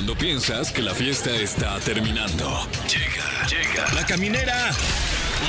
[0.00, 2.66] Cuando piensas que la fiesta está terminando.
[2.88, 3.92] Llega, llega.
[3.92, 4.70] La caminera.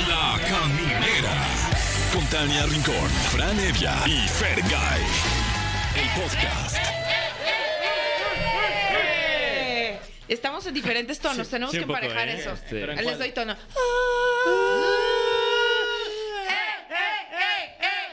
[0.06, 1.32] La caminera.
[2.12, 5.00] Con Tania Rincón, Fran Evia y Fergay.
[5.96, 6.76] El podcast.
[8.90, 9.98] Eh,
[10.28, 12.38] Estamos en diferentes tonos, tenemos sí, que un poco, emparejar ¿eh?
[12.38, 12.52] eso.
[12.52, 13.18] Este, ¿Pero en Les cuál?
[13.20, 13.56] doy tono.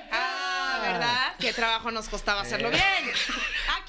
[0.09, 1.35] Ah, ¿verdad?
[1.37, 2.81] Qué trabajo nos costaba hacerlo bien.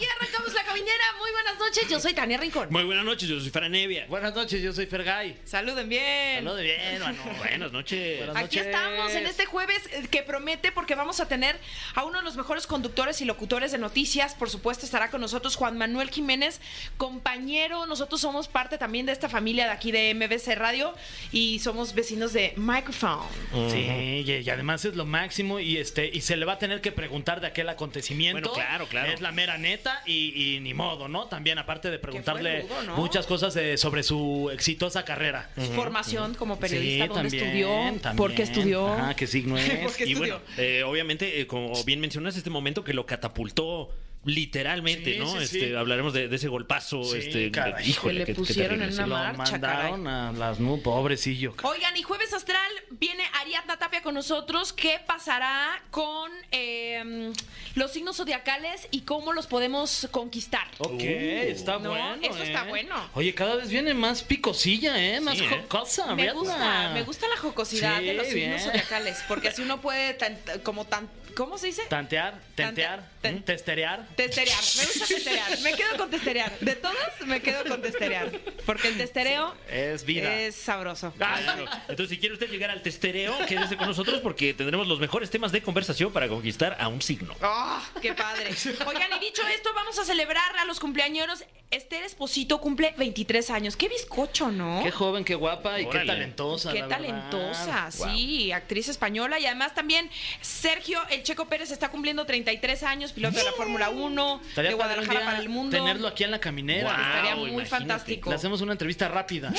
[0.00, 1.04] Aquí arrancamos la caminera.
[1.18, 2.68] Muy buenas noches, yo soy Tania Rincón.
[2.70, 4.06] Muy buenas noches, yo soy Fran Evia.
[4.06, 5.36] Buenas noches, yo soy Fergay.
[5.44, 6.36] Saluden bien.
[6.36, 7.22] Saludos bien, mano.
[7.36, 8.16] Buenas noches.
[8.16, 8.66] Buenas Aquí noches.
[8.66, 11.60] estamos en este jueves eh, que promete porque vamos a tener
[11.94, 14.34] a uno de los mejores conductores y locutores de noticias.
[14.34, 16.62] Por supuesto estará con nosotros Juan Manuel Jiménez,
[16.96, 17.84] compañero.
[17.84, 20.94] Nosotros somos parte también de esta familia de aquí de MBC Radio
[21.30, 23.28] y somos vecinos de Microphone.
[23.70, 26.80] Sí, y, y además es lo máximo y este y se le va a tener
[26.80, 28.48] que preguntar de aquel acontecimiento.
[28.48, 29.12] Bueno, claro, claro.
[29.12, 31.26] Es la mera neta y, y ni modo, ¿no?
[31.26, 32.96] También aparte de preguntarle rudo, ¿no?
[32.96, 35.50] muchas cosas de- sobre su exitosa carrera.
[35.74, 37.68] Formación como periodista, Sí, ¿dónde también, estudió?
[38.02, 38.16] también.
[38.16, 38.88] ¿Por qué estudió?
[38.92, 39.70] Ajá, qué signo es.
[39.82, 40.38] ¿Por qué Y estudió?
[40.38, 43.90] bueno, eh, obviamente, eh, como bien mencionas, este momento que lo catapultó
[44.24, 45.26] literalmente, Sí, ¿no?
[45.32, 45.74] sí, este, sí.
[45.74, 47.02] Hablaremos de, de ese golpazo.
[47.04, 47.88] Sí, este, caray.
[47.88, 51.54] híjole, Que le pusieron en una Lo marcha, mandaron a las nubes, pobrecillo.
[51.62, 54.72] Oigan, y jueves astral viene Ariadna Tapia con nosotros.
[54.72, 57.32] ¿Qué pasará con eh,
[57.74, 60.66] los signos zodiacales y cómo los podemos conquistar?
[60.78, 62.16] Ok, está No, bueno.
[62.22, 62.68] eso está ¿eh?
[62.68, 63.10] bueno.
[63.14, 65.20] Oye, cada vez viene más picosilla, ¿eh?
[65.20, 65.48] Más Sí, ¿eh?
[65.48, 68.60] jocosa, Me gusta, me gusta la jocosidad Sí, de los signos bien.
[68.60, 71.82] zodiacales, porque así uno puede tan- como tan, ¿cómo se dice?
[71.88, 73.08] Tantear, tentear,
[73.44, 74.06] testerear.
[74.16, 76.58] Testerear, me gusta testerear, me quedo con testerear.
[76.60, 78.30] De todos, me quedo con testerear,
[78.66, 80.34] porque el testereo Es vida.
[80.40, 81.12] es sabroso.
[81.16, 81.64] Claro.
[81.88, 85.52] Entonces, si quiere usted llegar al testereo, quédese con nosotros porque tendremos los mejores temas
[85.52, 87.34] de conversación para conquistar a un signo.
[87.42, 88.50] ¡Ah, qué padre!
[88.86, 91.44] Oigan, y dicho esto, vamos a celebrar a los cumpleañeros.
[91.70, 93.76] Esther Esposito cumple 23 años.
[93.76, 94.80] ¡Qué bizcocho, ¿no?
[94.82, 96.00] Qué joven, qué guapa y Órale.
[96.00, 96.72] qué talentosa.
[96.72, 100.10] Qué la talentosa, sí, actriz española y además también
[100.40, 104.74] Sergio El Checo Pérez está cumpliendo 33 años, piloto de la Fórmula 1 Estaría de
[104.76, 105.76] Guadalajara para el mundo.
[105.76, 106.90] Tenerlo aquí en la caminera.
[106.90, 107.68] Estaría muy imagínate.
[107.70, 108.30] fantástico.
[108.30, 109.52] Le hacemos una entrevista rápida.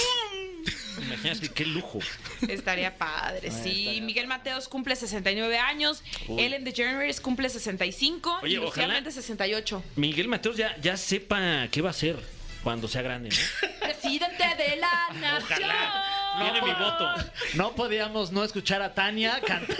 [1.02, 2.00] Imagínate qué lujo.
[2.48, 3.82] Estaría padre, Ah, sí.
[3.82, 6.44] estaría Miguel Mateos cumple 69 años, Uy.
[6.44, 9.84] Ellen DeGeneres cumple 65 Oye, y ojalá- Méndez 68.
[9.96, 12.18] Miguel Mateos ya, ya sepa qué va a hacer
[12.64, 13.70] cuando sea grande, ¿no?
[13.80, 15.64] Presidente de la nación.
[16.40, 17.10] Tiene mi voto.
[17.56, 19.76] No podíamos no escuchar a Tania cantar.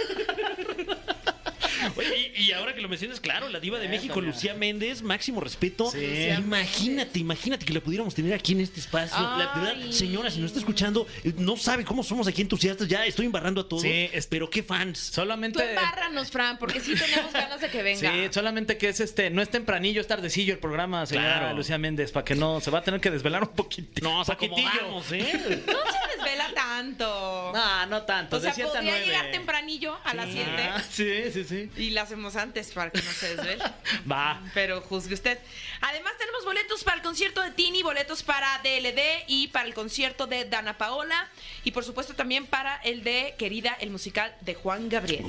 [1.96, 4.20] Oye, y, y ahora que lo mencionas, claro, la diva de México.
[4.20, 5.90] Lucía Méndez, máximo respeto.
[5.90, 6.28] Sí.
[6.38, 9.20] Imagínate, imagínate que la pudiéramos tener aquí en este espacio.
[9.20, 9.92] La verdad, Ay.
[9.92, 12.88] señora, si nos está escuchando, eh, no sabe cómo somos aquí entusiastas.
[12.88, 13.82] Ya estoy embarrando a todos.
[13.82, 15.08] Sí, es- pero qué fans.
[15.10, 15.62] Tú Solamente.
[15.68, 18.12] embárranos, Fran, porque sí tenemos ganas de que venga.
[18.12, 21.56] Sí, solamente que es este, no es tempranillo, es tardecillo el programa, señora Claro.
[21.56, 24.00] Lucía Méndez, para que no, se va a tener que desvelar un poquito.
[24.02, 24.68] Nos poquitillo.
[24.68, 25.62] acomodamos, ¿eh?
[25.66, 27.52] No se desvela tanto.
[27.54, 29.06] No, no tanto, o sea, de 7 a podría 9.
[29.06, 31.70] llegar tempranillo a las 7 Ah, sí, sí, sí.
[31.76, 33.62] Y la hacemos antes para que no se desvele.
[34.10, 34.40] Va.
[34.54, 35.38] Pero juzgue usted.
[35.80, 40.26] Además, tenemos boletos para el concierto de Tini, boletos para DLD y para el concierto
[40.26, 41.28] de Dana Paola.
[41.64, 45.24] Y por supuesto también para el de Querida, el musical de Juan Gabriel.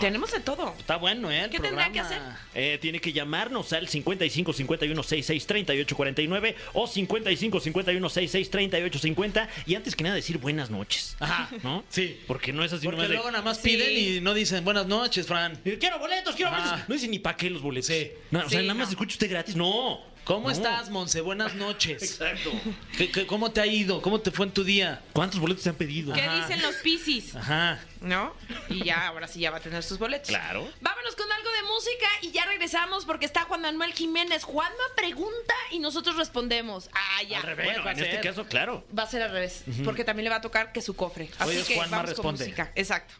[0.00, 0.74] Tenemos de todo.
[0.78, 1.44] Está bueno, ¿eh?
[1.44, 2.40] El ¿Qué tendrá que programa.
[2.54, 8.98] Eh, tiene que llamarnos al 55 51 66 38 49 o 55 51 66 38
[8.98, 11.16] 50 y antes que nada decir buenas noches.
[11.20, 11.48] Ajá.
[11.62, 11.84] ¿No?
[11.88, 12.20] Sí.
[12.26, 13.62] Porque no es así Porque nomás de, luego nada más Sí.
[13.70, 15.55] piden y no dicen buenas noches, Fran.
[15.80, 16.62] Quiero boletos, quiero Ajá.
[16.70, 16.88] boletos.
[16.88, 17.86] No dice ni para qué los boletos.
[17.88, 18.10] Sí.
[18.30, 18.92] No, o sea, nada más no.
[18.92, 19.56] escucha usted gratis.
[19.56, 20.00] No.
[20.24, 20.52] ¿Cómo No.
[20.52, 21.20] estás, Monse?
[21.20, 22.02] Buenas noches.
[22.20, 22.50] Exacto.
[22.98, 24.02] ¿Qué- qué- cómo te ha ido?
[24.02, 25.00] ¿Cómo te fue en tu día?
[25.12, 26.12] ¿Cuántos boletos te han pedido?
[26.14, 26.34] ¿Qué Ajá.
[26.48, 27.36] dicen los Piscis?
[27.36, 27.78] Ajá.
[28.00, 28.34] ¿No?
[28.68, 30.26] Y ya, ahora sí ya va a tener sus boletos.
[30.28, 30.68] Claro.
[30.80, 34.42] Vámonos con algo de música y ya regresamos porque está Juan Manuel Jiménez.
[34.42, 36.90] Juanma pregunta y nosotros respondemos.
[36.92, 37.36] Ah, ya.
[37.38, 37.66] Al revés.
[37.66, 38.20] Bueno, va a en este ser.
[38.20, 38.84] caso, claro.
[38.98, 41.30] Va a ser al revés, porque también le va a tocar que su cofre.
[41.38, 42.38] Así Hoy es que Juanma vamos responde.
[42.40, 42.72] con música.
[42.74, 43.14] Exacto.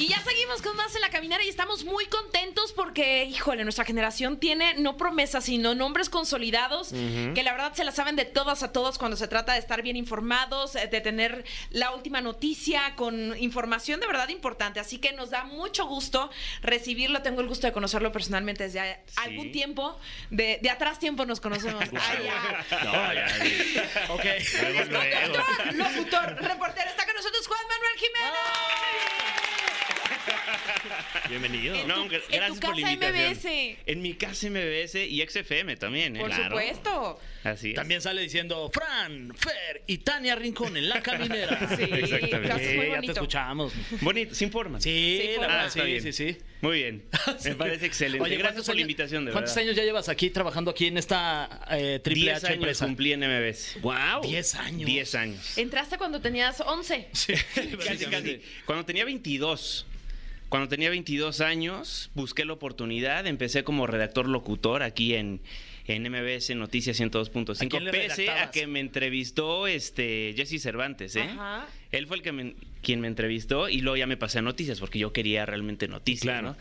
[0.00, 3.84] Y ya seguimos con más en la caminera y estamos muy contentos porque, híjole, nuestra
[3.84, 8.62] generación tiene no promesas, sino nombres consolidados que la verdad se la saben de todas
[8.62, 12.94] a todos cuando se trata de estar bien informados, eh, de tener la última noticia
[12.96, 14.80] con información de verdad importante.
[14.80, 16.30] Así que nos da mucho gusto
[16.62, 17.20] recibirlo.
[17.20, 19.98] Tengo el gusto de conocerlo personalmente desde algún tiempo.
[20.30, 21.84] De, de atrás tiempo nos conocemos.
[21.84, 22.84] Ay, ya.
[22.84, 23.26] No, ya.
[24.08, 24.24] Ok.
[24.62, 25.44] Luego, luego.
[25.72, 29.59] Locutor, reportero, está con nosotros Juan Manuel Jiménez.
[31.28, 31.74] Bienvenido.
[31.74, 33.30] En No, tu- en gracias tu por la casa invitación.
[33.32, 33.78] MBS.
[33.86, 36.20] En mi casa MBS y XFM también, ¿eh?
[36.20, 36.44] Por Claro.
[36.44, 37.20] supuesto.
[37.44, 37.74] Así es.
[37.74, 41.58] También sale diciendo Fran, Fer y Tania Rincón en la caminera.
[41.76, 42.70] Sí, Exactamente.
[42.70, 43.72] Sí, muy ya te escuchamos.
[44.00, 44.80] Bonito, sin forma.
[44.80, 45.46] Sí, Sí, la forma.
[45.48, 46.02] verdad, Ah, sí, bien.
[46.02, 46.36] sí, sí.
[46.60, 47.04] Muy bien.
[47.44, 48.22] Me parece excelente.
[48.22, 49.68] Oye, Gracias ¿cuántos por la invitación, de ¿Cuántos verdad.
[49.68, 52.86] años ya llevas aquí trabajando aquí en esta eh, triple 10 H años empresa?
[52.86, 53.78] cumplí en MBS.
[53.80, 54.22] ¡Wow!
[54.22, 54.86] 10 años.
[54.86, 55.58] 10 años.
[55.58, 57.08] Entraste cuando tenías 11.
[57.14, 58.42] Casi, casi.
[58.66, 59.86] Cuando tenía 22.
[60.50, 63.26] Cuando tenía 22 años, busqué la oportunidad.
[63.26, 65.40] Empecé como redactor locutor aquí en,
[65.86, 67.68] en MBS Noticias ¿A 102.5.
[67.70, 71.22] quién le Pese a que me entrevistó este Jesse Cervantes, ¿eh?
[71.22, 71.66] Ajá.
[71.92, 74.80] Él fue el que me- quien me entrevistó y luego ya me pasé a noticias
[74.80, 76.22] porque yo quería realmente noticias.
[76.22, 76.48] Claro.
[76.48, 76.56] ¿no?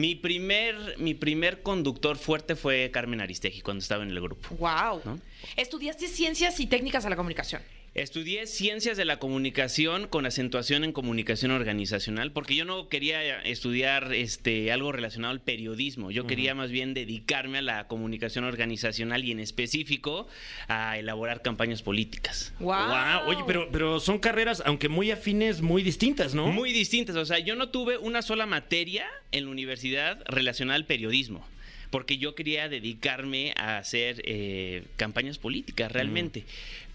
[0.00, 4.54] Mi primer, mi primer conductor fuerte fue Carmen Aristegui cuando estaba en el grupo.
[4.56, 5.02] Wow.
[5.04, 5.20] ¿No?
[5.56, 7.60] Estudiaste ciencias y técnicas a la comunicación.
[7.94, 14.12] Estudié ciencias de la comunicación con acentuación en comunicación organizacional, porque yo no quería estudiar
[14.12, 16.10] este, algo relacionado al periodismo.
[16.10, 20.26] Yo quería más bien dedicarme a la comunicación organizacional y en específico
[20.66, 22.52] a elaborar campañas políticas.
[22.58, 22.74] Wow.
[22.74, 23.28] Wow.
[23.28, 26.48] Oye, pero, pero son carreras, aunque muy afines, muy distintas, ¿no?
[26.48, 27.14] Muy distintas.
[27.14, 31.46] O sea, yo no tuve una sola materia en la universidad relacionada al periodismo.
[31.90, 36.44] Porque yo quería dedicarme a hacer eh, campañas políticas realmente.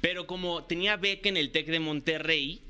[0.02, 2.62] Pero como tenía beca en el TEC de Monterrey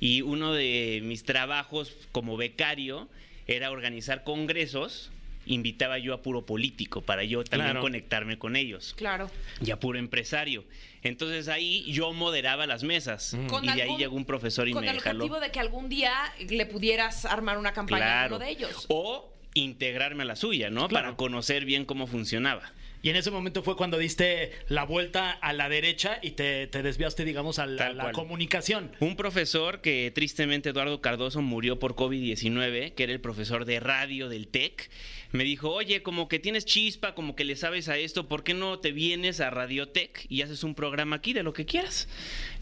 [0.00, 3.08] y uno de mis trabajos como becario
[3.46, 5.10] era organizar congresos,
[5.46, 7.80] invitaba yo a puro político para yo también Claro.
[7.80, 9.30] conectarme con ellos Claro.
[9.64, 10.64] y a puro empresario.
[11.02, 14.72] Entonces ahí yo moderaba las mesas Con y de ahí algún- llegó un profesor y
[14.72, 15.24] Con me el jaló.
[15.24, 16.12] objetivo de que algún día
[16.48, 18.84] le pudieras armar una campaña a uno de ellos.
[18.88, 20.88] O integrarme a la suya, ¿no?
[20.88, 21.06] Claro.
[21.06, 22.70] Para conocer bien cómo funcionaba.
[23.02, 26.82] Y en ese momento fue cuando diste la vuelta a la derecha y te, te
[26.82, 28.90] desviaste, digamos, a la, comunicación.
[29.00, 34.28] Un profesor que tristemente Eduardo Cardoso murió por COVID-19, que era el profesor de radio
[34.28, 34.90] del TEC,
[35.30, 38.54] me dijo, oye, como que tienes chispa, como que le sabes a esto, ¿por qué
[38.54, 42.08] no te vienes a Radio Tech y haces un programa aquí de lo que quieras?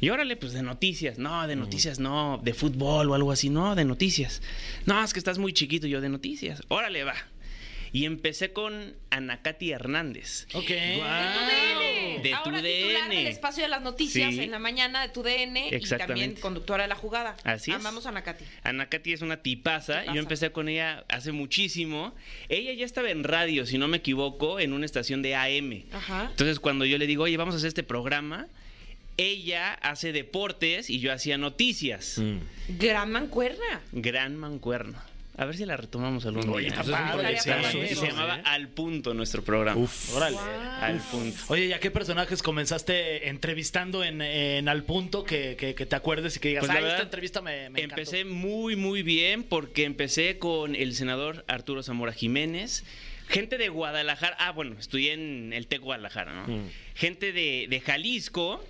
[0.01, 3.75] Y órale, pues de noticias, no, de noticias no, de fútbol o algo así, no,
[3.77, 4.43] de noticias.
[4.85, 7.15] No, es que estás muy chiquito yo de noticias, órale, va.
[7.97, 10.47] Y empecé con Anacati Hernández.
[10.53, 10.69] Ok.
[10.69, 12.63] De Ahora tu titular
[13.09, 13.17] DN.
[13.17, 14.41] del espacio de las noticias Sí.
[14.43, 16.07] en la mañana de tu DN y Exactamente.
[16.07, 17.37] también conductora de la jugada.
[17.45, 17.77] Así es.
[17.79, 18.45] Amamos a Nakati.
[18.65, 20.01] Ana Katy es una tipaza.
[20.01, 20.13] Tipaza.
[20.15, 22.15] Yo empecé con ella hace muchísimo.
[22.51, 25.85] Ella ya estaba en radio, si no me equivoco, en una estación de AM.
[25.93, 26.27] Ajá.
[26.31, 28.47] Entonces, cuando yo le digo, oye, vamos a hacer este programa,
[29.17, 32.19] ella hace deportes y yo hacía noticias.
[32.19, 32.77] Mm.
[32.79, 33.81] Gran mancuerna.
[33.93, 34.99] Gran mancuerno.
[35.39, 36.75] A ver si la retomamos algún Oye, día.
[36.77, 38.11] pues es un proyectazo sí, eso, se ¿eh?
[38.11, 39.79] llamaba Al Punto nuestro programa.
[39.81, 40.15] Uf.
[40.15, 40.37] Órale.
[40.81, 41.39] Al Punto.
[41.49, 45.95] Oye, ¿y a qué personajes comenzaste entrevistando en, en Al Punto que, que- que te
[45.97, 48.01] acuerdes y que digas, Pues la esta entrevista me, me encantó"?
[48.01, 52.85] Empecé muy, muy bien porque empecé con el senador Arturo Zamora Jiménez.
[53.29, 56.47] Gente de Guadalajara, ah, bueno, estudié en el TEC Guadalajara, ¿no?
[56.47, 56.69] Mm.
[56.95, 58.65] Gente de, de Jalisco,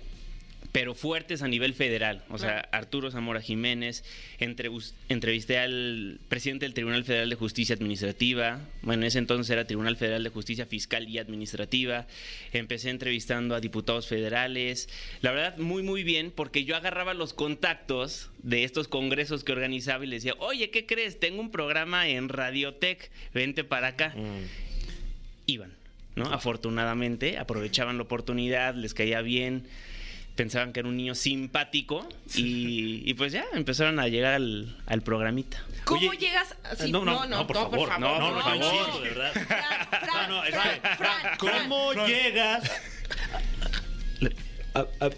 [0.77, 2.23] pero fuertes a nivel federal.
[2.29, 2.59] O sea.
[2.71, 4.03] Arturo Zamora Jiménez,
[4.37, 9.97] entrevisté al presidente del Tribunal Federal de Justicia Administrativa, bueno, en ese entonces era Tribunal
[9.97, 12.05] Federal de Justicia Fiscal y Administrativa,
[12.53, 14.87] empecé entrevistando a diputados federales,
[15.21, 20.05] la verdad muy muy bien porque yo agarraba los contactos de estos congresos que organizaba
[20.05, 21.19] y les decía, oye, ¿qué crees?
[21.19, 24.13] Tengo un programa en Radiotech, vente para acá.
[24.15, 24.45] Mm.
[25.47, 25.73] Iban,
[26.15, 26.25] ¿no?
[26.25, 29.65] Afortunadamente, aprovechaban la oportunidad, les caía bien
[30.37, 35.01] pensaban que era un niño simpático y, y pues ya empezaron a llegar al, al
[35.01, 35.61] programita.
[35.83, 36.55] ¿Cómo Oye, llegas?
[36.79, 38.55] sí, no, no, no, por favor, no, no, por no, favor.
[38.63, 39.31] insisto, de verdad.
[39.33, 40.95] Fran, Fran, No, no, Fran, espere.
[40.95, 42.07] Fran, ¿Cómo Fran.
[42.07, 42.71] llegas?
[44.75, 45.11] a- a- a-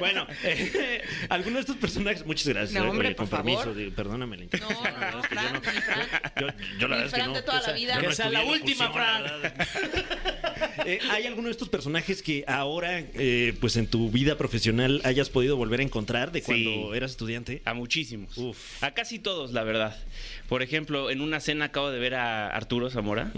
[0.00, 2.72] Bueno, eh, alguno de estos personajes, muchas gracias.
[2.80, 3.76] No, eh, hombre, oye, por con permiso, favor.
[3.76, 6.32] digo, perdóname la No, interrupción, la no, verdad no, es que yo Fran, Fran.
[6.40, 6.46] Yo,
[6.78, 7.34] yo la verdad es Fran que no.
[7.34, 7.94] de toda la Esa- vida.
[7.96, 9.24] yo no Que sea la última, la Fran.
[10.86, 15.30] Eh, ¿Hay alguno de estos personajes que ahora, eh, pues en tu vida profesional, hayas
[15.30, 16.96] podido volver a encontrar de cuando Sí.
[16.96, 17.62] eras estudiante?
[17.64, 18.36] A muchísimos.
[18.36, 18.82] Uf.
[18.82, 19.96] A casi todos, la verdad.
[20.48, 23.32] Por ejemplo, en una cena acabo de ver a Arturo Zamora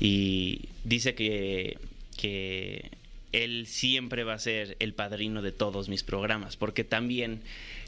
[0.00, 1.78] y dice que,
[2.16, 2.90] que
[3.32, 7.40] él siempre va a ser el padrino de todos mis programas, porque también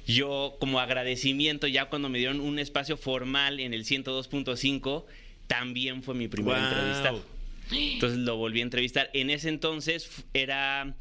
[0.06, 5.04] yo como agradecimiento, ya cuando me dieron un espacio formal en el 102.5,
[5.46, 6.66] también fue mi primer Guau.
[6.68, 7.35] entrevistado.
[7.70, 9.10] Entonces lo volví a entrevistar.
[9.12, 10.94] En ese entonces era,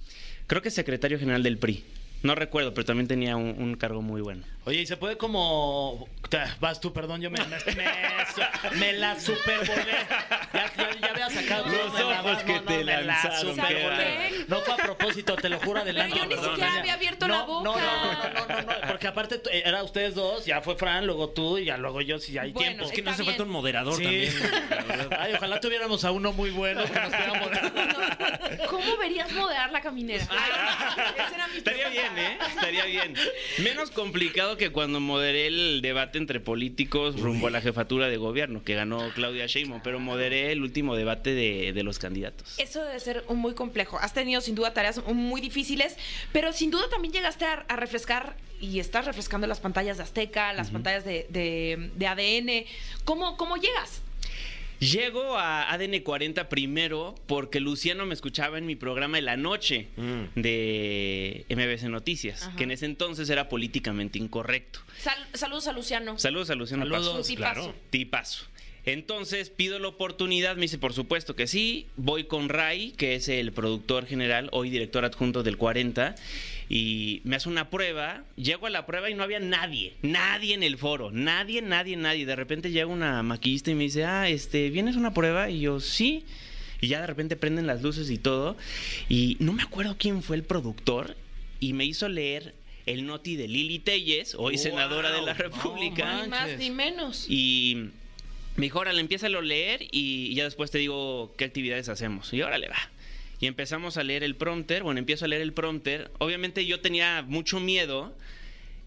[0.47, 1.83] creo que secretario general del PRI.
[2.23, 4.43] No recuerdo, pero también tenía un, un cargo muy bueno.
[4.65, 6.09] Oye, ¿y se puede como...
[6.59, 9.85] Vas tú, perdón, yo me, me, me- me la supervolé.
[10.53, 14.03] Ya, ya, ya había sacado Los todo de la que no, te lanzaron, bárbaro.
[14.47, 16.17] No fue a propósito, te lo juro adelante.
[16.19, 17.63] Pero yo ni siquiera había abierto la boca.
[17.69, 21.05] No, no, no, no, no, no, porque aparte tú- era ustedes dos, ya fue Fran,
[21.05, 22.85] luego tú y ya luego yo, si hay Bueno, tiempo.
[22.85, 23.47] Es que no hace falta bien.
[23.47, 24.03] un moderador Sí.
[24.03, 24.33] también.
[25.19, 28.67] Ay, ojalá tuviéramos a uno muy bueno que nos moderar.
[28.69, 30.23] ¿Cómo verías moderar la caminera?
[31.15, 32.37] Esa era mi Estaría bien, ¿eh?
[32.49, 33.15] Estaría bien.
[33.59, 38.63] Menos complicado que cuando moderé el debate entre políticos rumbo a la jefatura de gobierno,
[38.63, 42.57] que ganó Claudia Sheinbaum, pero moderé el último debate de, de los candidatos.
[42.59, 43.97] Eso debe ser un muy complejo.
[43.99, 45.97] Has tenido sin duda tareas muy difíciles,
[46.31, 50.53] pero sin duda también llegaste a, a refrescar y estás refrescando las pantallas de Azteca,
[50.53, 52.65] las pantallas de, de- de ADN.
[53.03, 54.01] ¿Cómo, ¿Cómo llegas?
[54.79, 59.87] Llego a ADN 40 primero porque Luciano me escuchaba en mi programa de la noche
[59.97, 60.39] Mm.
[60.41, 62.55] de MBC Noticias, Ajá.
[62.57, 64.79] que en ese entonces era políticamente incorrecto.
[64.99, 66.17] Sal- saludos a Luciano.
[66.19, 67.07] Saludos a Luciano Saludos.
[67.07, 67.17] Paso.
[67.19, 67.75] Un tipazo.
[67.89, 68.45] Tipazo.
[68.85, 73.27] Entonces pido la oportunidad, me dice por supuesto que sí, voy con Ray, que es
[73.29, 76.15] el productor general, hoy director adjunto del 40,
[76.69, 80.61] y me hace una prueba, llego a la prueba y no había nadie, nadie en
[80.61, 82.27] el foro, nadie, nadie, nadie.
[82.27, 85.49] De repente llega una maquillista y me dice, ah, este, ¿vienes a una prueba?
[85.49, 86.23] Y yo, sí.
[86.79, 88.55] Y ya de repente prenden las luces y todo,
[89.09, 91.15] y no me acuerdo quién fue el productor,
[91.59, 92.53] y me hizo leer
[92.85, 96.21] el noti de Lili Telles, hoy Wow, senadora de la no República.
[96.21, 97.25] Ni más ni menos.
[97.29, 97.89] Y
[98.55, 102.33] me dijo, órale, empieza a leer y ya después te digo qué actividades hacemos.
[102.33, 102.77] Y órale, va.
[103.41, 104.83] Y empezamos a leer el prompter.
[104.83, 106.09] Bueno, empiezo a leer el prompter.
[106.19, 108.15] Obviamente yo tenía mucho miedo.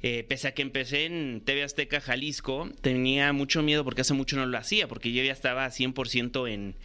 [0.02, 4.36] eh, pese a que empecé en TV Azteca Jalisco, tenía mucho miedo porque hace mucho
[4.36, 6.76] no lo hacía, porque yo ya estaba 100% en,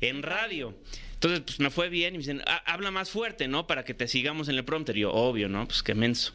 [0.00, 0.74] en radio.
[1.12, 3.66] Entonces, pues me fue bien y me dicen, "Ah, habla más fuerte, ¿no?
[3.66, 4.96] Para que te sigamos en el prompter.
[4.96, 5.66] Y yo, obvio, ¿no?
[5.66, 6.32] Pues qué menso.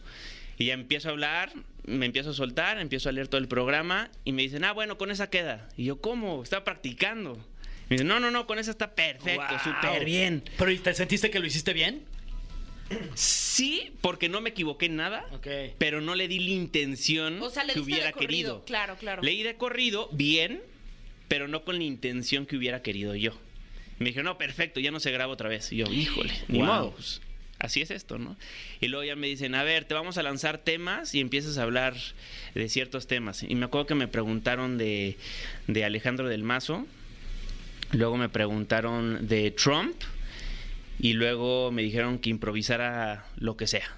[0.59, 1.51] Y ya empiezo a hablar,
[1.87, 4.97] me empiezo a soltar, empiezo a leer todo el programa y me dicen, ah, bueno,
[4.97, 5.67] con esa queda.
[5.77, 6.43] Y yo, ¿cómo?
[6.43, 7.35] Estaba practicando.
[7.89, 9.59] Me dicen, no, no, no, con esa está perfecto, Wow.
[9.63, 10.43] súper bien.
[10.57, 12.03] Pero ¿y te sentiste que lo hiciste bien?
[13.15, 15.25] Sí, porque no me equivoqué en nada,
[15.77, 18.27] pero no le di la intención O sea, le que hubiera de corrido.
[18.29, 18.65] querido.
[18.65, 19.21] Claro, claro.
[19.23, 20.61] Leí de corrido, bien,
[21.27, 23.31] pero no con la intención que hubiera querido yo.
[23.99, 25.71] Me dijeron, no, perfecto, ya no se graba otra vez.
[25.73, 26.65] Y yo, híjole, ni Wow.
[26.67, 26.95] modo.
[27.59, 28.35] Así es esto, ¿no?
[28.79, 31.63] Y luego ya me dicen, a ver, te vamos a lanzar temas y empiezas a
[31.63, 31.95] hablar
[32.53, 33.43] de ciertos temas.
[33.43, 35.17] Y me acuerdo que me preguntaron de,
[35.67, 36.85] de Alejandro del Mazo,
[37.91, 39.95] luego me preguntaron de Trump
[40.99, 43.95] y luego me dijeron que improvisara lo que sea.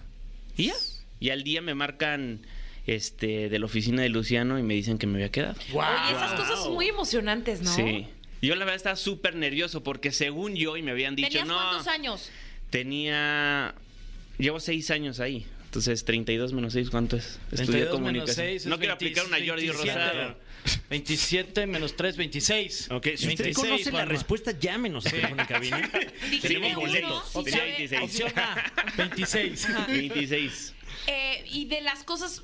[0.58, 0.74] Y ya.
[1.20, 2.42] Y al día me marcan
[2.88, 5.56] este de la oficina de Luciano y me dicen que me había quedado.
[5.74, 7.74] Oye, esas cosas son muy emocionantes, ¿no?
[7.74, 8.08] Sí.
[8.42, 11.56] Yo la verdad estaba súper nervioso porque según yo y me habían dicho, ¿Tenías no,
[11.56, 12.32] cuántos años?
[12.70, 13.74] Tenía,
[14.38, 15.46] llevo seis años ahí.
[15.66, 17.40] Entonces, 32 menos 6, ¿cuánto es?
[17.52, 18.36] Estudié 32 menos comunicación.
[18.48, 20.00] 6 no quiero aplicar una Jordi 27.
[20.00, 20.38] Rosado.
[20.90, 22.88] 27 menos 3, 26.
[22.92, 24.06] Ok, si usted 26, conoce la Juanma.
[24.06, 25.90] respuesta, llámenos a teléfono en cabina.
[26.24, 27.24] Dijiste Tenemos uno, boletos.
[27.32, 27.70] sí Tenía sabe.
[27.88, 28.02] 26.
[28.02, 29.68] Opción A, 26.
[29.88, 30.74] 26.
[31.08, 32.42] Eh, y de las cosas,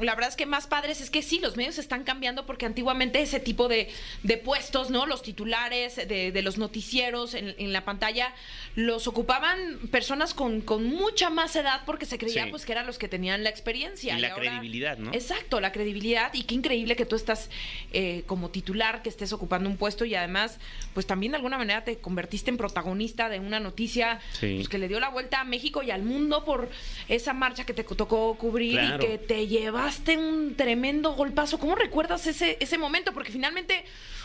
[0.00, 3.20] la verdad es que más padres es que sí, los medios están cambiando porque antiguamente
[3.22, 3.88] ese tipo de,
[4.22, 5.06] de puestos, ¿no?
[5.06, 8.34] Los titulares de, de los noticieros en, en la pantalla
[8.74, 12.50] los ocupaban personas con, con mucha más edad porque se creía Sí.
[12.50, 14.18] pues que eran los que tenían la experiencia.
[14.18, 15.12] Y la ahora- credibilidad, ¿no?
[15.12, 17.48] Exacto, la credibilidad y qué increíble que tú estás
[17.92, 20.58] eh, como titular, que estés ocupando un puesto y además
[20.94, 24.54] pues también de alguna manera te convertiste en protagonista de una noticia Sí.
[24.56, 26.68] pues, que le dio la vuelta a México y al mundo por
[27.08, 29.04] esa marcha que te tocó cubrir Claro.
[29.04, 29.46] y que te
[29.84, 31.58] llevaste un tremendo golpazo.
[31.58, 33.12] ¿Cómo recuerdas ese, ese momento?
[33.12, 33.84] Porque finalmente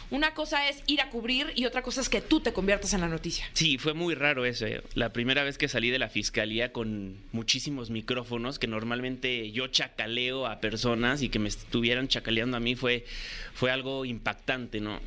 [0.09, 3.01] una cosa es ir a cubrir y otra cosa es que tú te conviertas en
[3.01, 3.45] la noticia.
[3.53, 4.65] Sí, fue muy raro eso.
[4.65, 4.81] eh.
[4.95, 10.47] La primera vez que salí de la fiscalía con muchísimos micrófonos, que normalmente yo chacaleo
[10.47, 13.05] a personas y que me estuvieran chacaleando a mí, fue,
[13.53, 14.99] fue algo impactante, ¿no?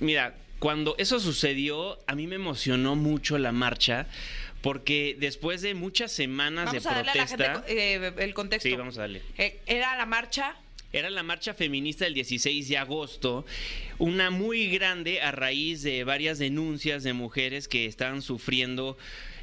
[0.00, 4.06] Mira, cuando eso sucedió, a mí me emocionó mucho la marcha,
[4.62, 7.62] porque después de muchas semanas Vamos de a darle a la protesta...
[7.66, 8.68] gente eh, el contexto.
[8.68, 9.20] Sí, vamos a darle.
[9.36, 10.56] Eh, era la marcha
[10.92, 13.44] Era la marcha feminista del 16 de agosto,
[13.98, 18.96] una muy grande a raíz de varias denuncias de mujeres que estaban sufriendo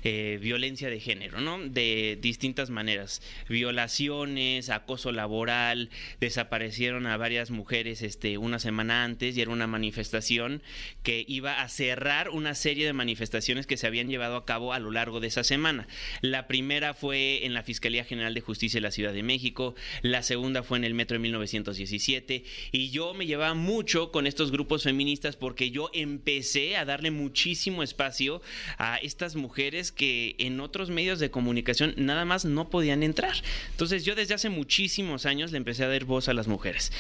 [0.04, 1.60] eh, violencia de género, ¿no?
[1.60, 3.22] De distintas maneras.
[3.48, 5.90] Violaciones, acoso laboral,
[6.20, 10.62] desaparecieron a varias mujeres este, una semana antes y era una manifestación
[11.04, 14.80] que iba a cerrar una serie de manifestaciones que se habían llevado a cabo a
[14.80, 15.88] lo largo de esa semana.
[16.22, 20.24] La primera fue en la Fiscalía General de Justicia de la Ciudad de México, la
[20.24, 24.84] segunda fue en el Metro de 1917 y yo me llevaba mucho con estos grupos
[24.84, 28.42] feministas porque yo empecé a darle muchísimo espacio
[28.78, 33.36] a estas mujeres que en otros medios de comunicación nada más no podían entrar.
[33.72, 36.92] Entonces yo desde hace muchísimos años le empecé a dar voz a las mujeres.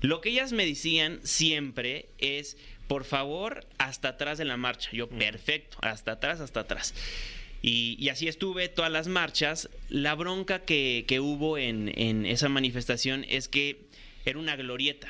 [0.00, 2.56] Lo que ellas me decían siempre es
[2.90, 4.90] por favor, hasta atrás de la marcha.
[4.92, 6.92] Yo, perfecto, hasta atrás, hasta atrás.
[7.62, 9.70] Y, y así estuve todas las marchas.
[9.88, 13.82] La bronca que, que hubo en, en esa manifestación es que
[14.24, 15.08] era una glorieta.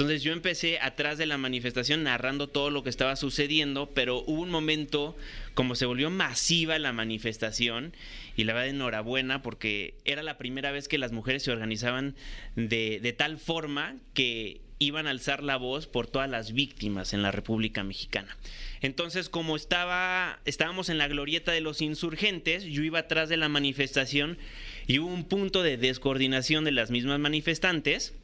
[0.00, 4.40] Entonces yo empecé atrás de la manifestación narrando todo lo que estaba sucediendo, pero hubo
[4.40, 5.14] un momento
[5.52, 7.92] como se volvió masiva la manifestación
[8.34, 12.14] y la verdad enhorabuena porque era la primera vez que las mujeres se organizaban
[12.56, 17.20] de, de tal forma que iban a alzar la voz por todas las víctimas en
[17.20, 18.38] la República Mexicana.
[18.80, 23.50] Entonces, como estaba, estábamos en la glorieta de los insurgentes, yo iba atrás de la
[23.50, 24.38] manifestación
[24.86, 28.14] y hubo un punto de descoordinación de las mismas manifestantes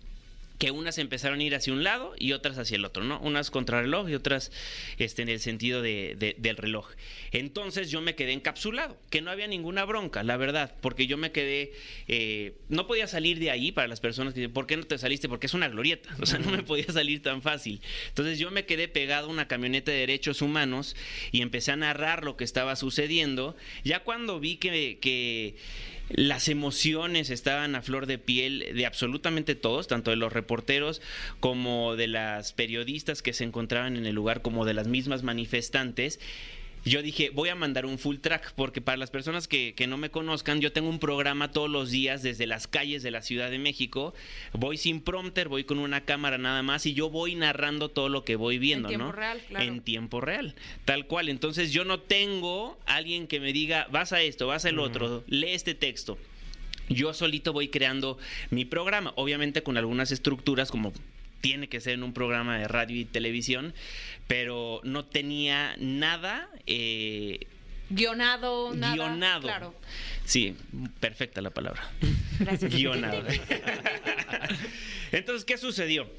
[0.58, 3.20] que unas empezaron a ir hacia un lado y otras hacia el otro, ¿no?
[3.20, 4.52] Unas contra reloj y otras
[4.98, 6.88] este, en el sentido de, de, del reloj.
[7.32, 11.32] Entonces yo me quedé encapsulado, que no había ninguna bronca, la verdad, porque yo me
[11.32, 11.72] quedé,
[12.08, 14.98] eh, no podía salir de ahí para las personas que dicen, ¿por qué no te
[14.98, 15.28] saliste?
[15.28, 17.80] Porque es una glorieta, o sea, no me podía salir tan fácil.
[18.08, 20.96] Entonces yo me quedé pegado a una camioneta de derechos humanos
[21.32, 23.56] y empecé a narrar lo que estaba sucediendo.
[23.84, 24.98] Ya cuando vi que...
[25.00, 25.56] que
[26.08, 31.02] las emociones estaban a flor de piel de absolutamente todos, tanto de los reporteros
[31.40, 36.20] como de las periodistas que se encontraban en el lugar, como de las mismas manifestantes
[36.86, 39.96] yo dije, voy a mandar un full track, porque para las personas que, que, no
[39.96, 43.50] me conozcan, yo tengo un programa todos los días desde las calles de la Ciudad
[43.50, 44.14] de México.
[44.52, 48.24] Voy sin prompter, voy con una cámara nada más y yo voy narrando todo lo
[48.24, 49.12] que voy viendo, en tiempo ¿no?
[49.12, 49.64] Real, claro.
[49.64, 51.28] En tiempo real, tal cual.
[51.28, 55.50] Entonces yo no tengo alguien que me diga, vas a esto, vas al otro, lee
[55.50, 56.18] este texto.
[56.88, 58.16] Yo solito voy creando
[58.50, 60.92] mi programa, obviamente con algunas estructuras como
[61.40, 63.74] tiene que ser en un programa de radio y televisión,
[64.26, 66.48] pero no tenía nada.
[66.66, 67.46] Eh,
[67.88, 68.94] Guionado, nada.
[68.94, 69.42] Guionado.
[69.42, 69.74] Claro.
[70.24, 70.56] Sí,
[70.98, 71.88] perfecta la palabra.
[72.40, 72.74] Gracias.
[72.74, 73.22] Guionado.
[75.12, 76.10] Entonces, ¿qué sucedió?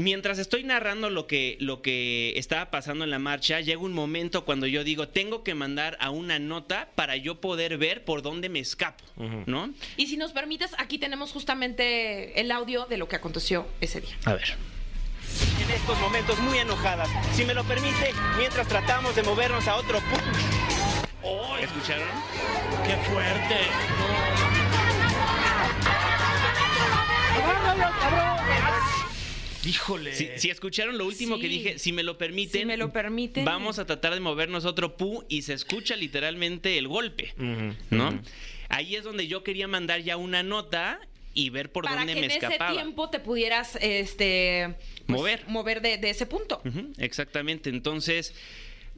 [0.00, 4.44] Mientras estoy narrando lo que, lo que estaba pasando en la marcha, llega un momento
[4.44, 8.48] cuando yo digo, tengo que mandar a una nota para yo poder ver por dónde
[8.48, 9.44] me escapo, uh -huh.
[9.46, 9.72] ¿no?
[9.96, 14.16] Y si nos permites, aquí tenemos justamente el audio de lo que aconteció ese día.
[14.24, 14.56] A ver
[15.60, 17.08] en estos momentos muy enojadas.
[17.34, 20.38] Si me lo permite, mientras tratamos de movernos a otro punto.
[21.22, 22.08] Oh, ¿Escucharon?
[22.86, 23.56] ¡Qué fuerte!
[29.68, 30.14] Híjole.
[30.14, 31.42] Si, si, escucharon lo último Sí.
[31.42, 33.44] que dije, si me lo permiten, Si me lo permiten.
[33.44, 37.34] vamos a tratar de movernos otro pu y se escucha literalmente el golpe,
[37.90, 38.20] ¿no?
[38.70, 41.00] Ahí es donde yo quería mandar ya una nota
[41.34, 42.70] y ver por Para dónde que me en escapaba.
[42.72, 44.74] ese tiempo te pudieras este
[45.06, 45.44] pues, Mover.
[45.46, 46.60] mover de, de ese punto.
[46.98, 47.70] Exactamente.
[47.70, 48.34] Entonces,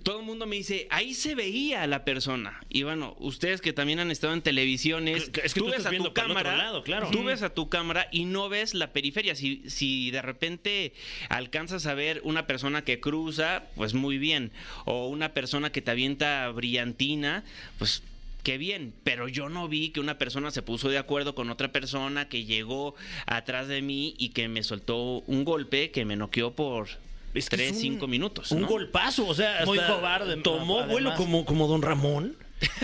[0.03, 2.61] todo el mundo me dice, ahí se veía a la persona.
[2.69, 6.13] Y bueno, ustedes que también han estado en televisiones, Es que- tú ves a tu
[6.13, 7.09] cámara, lado, claro.
[7.11, 9.35] tú ves a tu cámara y no ves la periferia.
[9.35, 10.93] Si, si de repente
[11.29, 14.51] alcanzas a ver una persona que cruza, pues muy bien.
[14.85, 17.45] O una persona que te avienta brillantina,
[17.79, 18.03] pues
[18.43, 21.73] qué bien, pero yo no vi que una persona se puso de acuerdo con otra
[21.73, 22.95] persona que llegó
[23.27, 26.89] atrás de mí y que me soltó un golpe que me noqueó por
[27.35, 28.51] Es que es tres, un- cinco minutos.
[28.53, 28.67] Un ¿no?
[28.69, 30.93] golpazo, o sea, Muy cobarde, Tomó además.
[30.93, 32.37] vuelo como, como Don Ramón.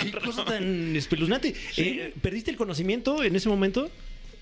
[0.00, 1.54] Qué cosa tan espeluznante.
[1.76, 3.90] Eh, ¿Perdiste el conocimiento en ese momento?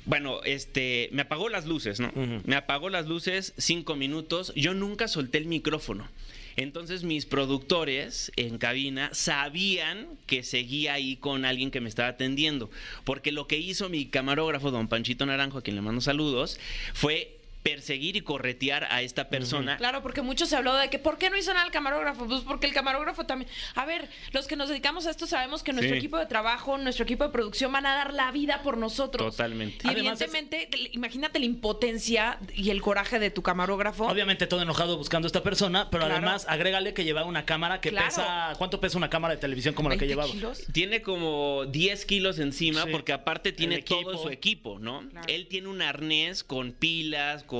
[0.05, 2.13] Bueno, este, me apagó las luces, ¿no?
[2.45, 4.53] Me apagó las luces cinco minutos.
[4.55, 6.09] Yo nunca solté el micrófono.
[6.55, 12.71] Entonces mis productores en cabina sabían que seguía ahí con alguien que me estaba atendiendo.
[13.05, 16.59] Porque lo que hizo mi camarógrafo, don Panchito Naranjo, a quien le mando saludos,
[16.95, 17.36] fue
[17.71, 19.77] perseguir y corretear a esta persona.
[19.77, 22.27] Claro, porque mucho se habló de que ¿por qué no hizo nada el camarógrafo?
[22.27, 23.51] Pues porque el camarógrafo también.
[23.75, 25.99] A ver, los que nos dedicamos a esto sabemos que nuestro Sí.
[25.99, 29.35] equipo de trabajo, nuestro equipo de producción van a dar la vida por nosotros.
[29.37, 29.79] Totalmente.
[29.87, 34.07] Y Además, evidentemente, imagínate la impotencia y el coraje de tu camarógrafo.
[34.07, 36.19] Obviamente todo enojado buscando a esta persona, pero Claro.
[36.19, 38.07] además agrégale que llevaba una cámara que Claro.
[38.07, 38.53] pesa...
[38.59, 40.33] ¿Cuánto pesa una cámara de televisión como la que 20 llevaba?
[40.33, 40.65] kilos.
[40.73, 42.89] Tiene como 10 kilos encima Sí.
[42.93, 45.01] porque aparte tiene todo su equipo, ¿no?
[45.11, 45.27] Claro.
[45.29, 47.56] Él tiene un arnés con pilas, con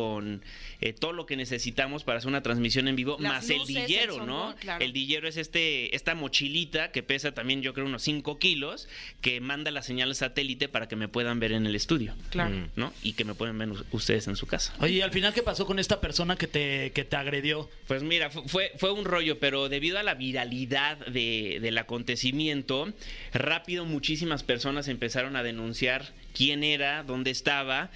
[0.81, 3.77] eh, todo lo que necesitamos para hacer una transmisión en vivo, Las más el luces,
[3.77, 4.57] el dillero, sonido, ¿no?
[4.57, 4.85] claro.
[4.85, 8.89] El dillero es este esta mochilita que pesa también yo creo unos 5 kilos,
[9.21, 12.55] que manda la señal satélite para que me puedan ver en el estudio, Claro.
[12.55, 12.69] Mm.
[12.77, 12.93] ¿no?
[13.03, 14.75] Y que me pueden ver ustedes en su casa.
[14.81, 17.69] Oye, ¿y al final qué pasó con esta persona que te, que te agredió?
[17.87, 22.93] Pues mira, fu- fue, fue un rollo, pero debido a la viralidad de- del acontecimiento,
[23.33, 27.91] rápido muchísimas personas empezaron a denunciar quién era, dónde estaba,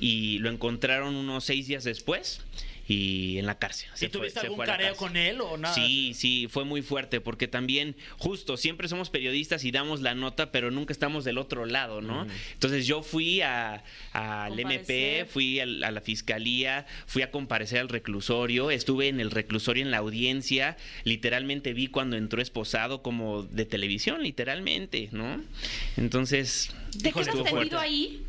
[0.00, 2.40] y lo encontraron unos seis días después.
[2.86, 3.88] y en la cárcel.
[3.94, 5.74] ¿Y Se fue- tuviste se algún a careo con él o nada?
[5.74, 10.52] Sí, sí, fue muy fuerte porque también, justo, siempre somos periodistas y damos la nota,
[10.52, 12.26] pero nunca estamos del otro lado, ¿no?
[12.52, 17.88] Entonces yo fui a- al MP, fui al- a la fiscalía, fui a comparecer al
[17.88, 23.64] reclusorio, estuve en el reclusorio en la audiencia, literalmente vi cuando entró esposado como de
[23.64, 25.42] televisión, literalmente, ¿no?
[25.96, 27.76] Entonces, estuvo tendido fuerte.
[27.76, 28.22] ahí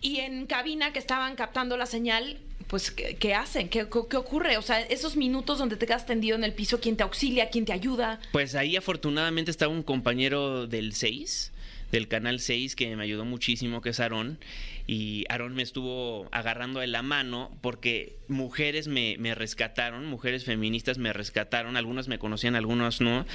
[0.00, 2.38] y en cabina que estaban captando la señal,
[2.70, 3.68] pues, ¿qué, hacen?
[3.68, 4.56] ¿Qué, ocurre?
[4.56, 7.50] O sea, esos minutos donde te quedas tendido en el piso, ¿quién te auxilia?
[7.50, 8.20] ¿Quién te ayuda?
[8.30, 11.52] Pues ahí afortunadamente estaba un compañero del 6,
[11.90, 14.38] del canal 6, que me ayudó muchísimo, que es Aarón.
[14.86, 20.96] Y Aarón me estuvo agarrando de la mano porque mujeres me, me rescataron, mujeres feministas
[20.96, 23.26] me rescataron, algunas me conocían, algunas no.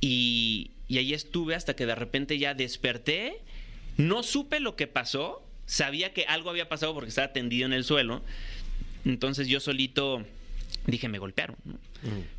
[0.00, 3.42] Y, y ahí estuve hasta que de repente ya desperté,
[3.98, 7.84] no supe lo que pasó, sabía que algo había pasado porque estaba tendido en el
[7.84, 8.22] suelo.
[9.04, 10.24] Entonces yo solito
[10.86, 11.56] dije, me golpearon.
[11.64, 11.78] ¿no?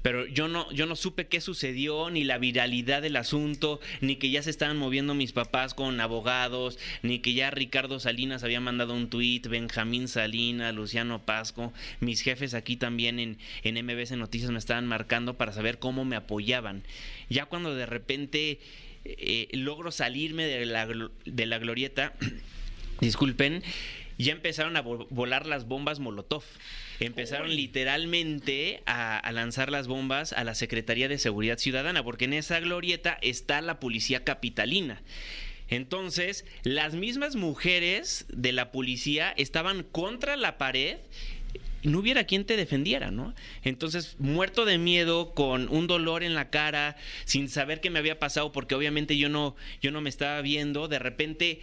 [0.02, 4.30] Pero yo no, yo no supe qué sucedió, ni la viralidad del asunto, ni que
[4.30, 8.94] ya se estaban moviendo mis papás con abogados, ni que ya Ricardo Salinas había mandado
[8.94, 14.60] un tuit, Benjamín Salinas, Luciano Pasco, mis jefes aquí también en, en MBS Noticias me
[14.60, 16.84] estaban marcando para saber cómo me apoyaban.
[17.30, 18.60] Ya cuando de repente
[19.04, 20.88] eh, logro salirme de la,
[21.26, 22.14] de la glorieta,
[23.02, 23.64] disculpen,
[24.18, 26.44] ya empezaron a vo- volar las bombas Molotov.
[27.00, 32.34] Empezaron literalmente a, a lanzar las bombas a la Secretaría de Seguridad Ciudadana, porque en
[32.34, 35.02] esa glorieta está la policía capitalina.
[35.68, 40.98] Entonces, las mismas mujeres de la policía estaban contra la pared
[41.84, 43.36] no hubiera quien te defendiera, ¿no?
[43.64, 48.18] Entonces, muerto de miedo, con un dolor en la cara, sin saber qué me había
[48.18, 51.62] pasado, porque obviamente yo no, yo no me estaba viendo, de repente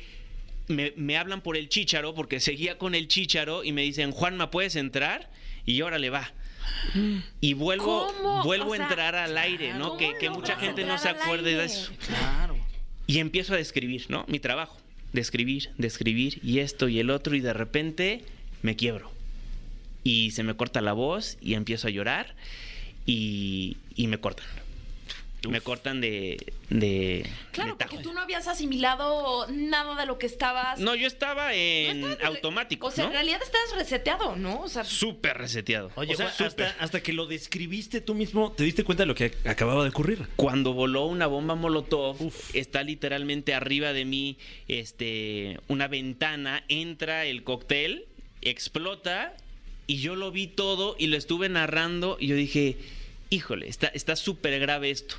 [0.68, 4.50] me, me hablan por el chícharo, porque seguía con el chícharo, y me dicen, Juanma,
[4.50, 5.30] ¿puedes entrar?
[5.66, 6.32] Y órale, va.
[7.40, 8.44] Y vuelvo, ¿Cómo?
[8.44, 9.90] vuelvo O sea, a entrar al aire, ¿no?
[9.90, 11.92] ¿cómo Que, que mucha gente no se acuerde de eso.
[12.06, 12.56] Claro.
[13.06, 14.24] Y empiezo a describir, ¿no?
[14.28, 14.78] Mi trabajo.
[15.12, 18.24] Describir, describir, y esto y el otro, y de repente
[18.62, 19.12] me quiebro.
[20.04, 22.34] Y se me corta la voz y empiezo a llorar
[23.06, 24.46] y, y me cortan.
[25.48, 26.36] Me cortan de...
[26.70, 27.90] de Claro, de tajo.
[27.90, 30.78] porque tú no habías asimilado nada de lo que estabas.
[30.78, 33.10] No, yo estaba en No estabas- automático, O sea, ¿no?
[33.10, 34.60] en realidad estabas reseteado, ¿no?
[34.60, 35.90] O sea, Súper reseteado.
[35.96, 39.14] Oye, o sea, hasta, hasta que lo describiste tú mismo, te diste cuenta de lo
[39.14, 40.28] que acababa de ocurrir.
[40.36, 42.16] Cuando voló una bomba molotov,
[42.52, 48.06] está literalmente arriba de mí este, una ventana, entra el cóctel,
[48.42, 49.36] explota
[49.86, 52.76] y yo lo vi todo y lo estuve narrando y yo dije,
[53.32, 55.16] híjole, está está súper grave esto.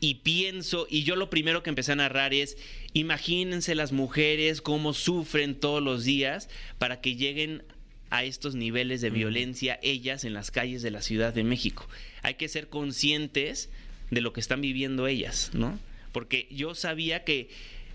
[0.00, 2.58] Y pienso, y yo lo primero que empecé a narrar es,
[2.92, 7.62] imagínense las mujeres cómo sufren todos los días para que lleguen
[8.10, 11.88] a estos niveles de violencia ellas en las calles de la Ciudad de México.
[12.22, 13.70] Hay que ser conscientes
[14.10, 15.78] de lo que están viviendo ellas, ¿no?
[16.12, 17.48] Porque yo sabía que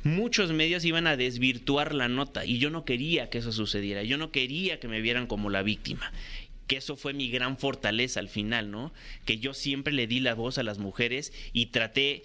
[0.03, 4.17] muchos medios iban a desvirtuar la nota y yo no quería que eso sucediera, yo
[4.17, 6.11] no quería que me vieran como la víctima.
[6.69, 8.93] Que eso fue mi gran fortaleza al final, ¿no?
[9.25, 12.21] Que yo siempre le di la voz a las mujeres y traté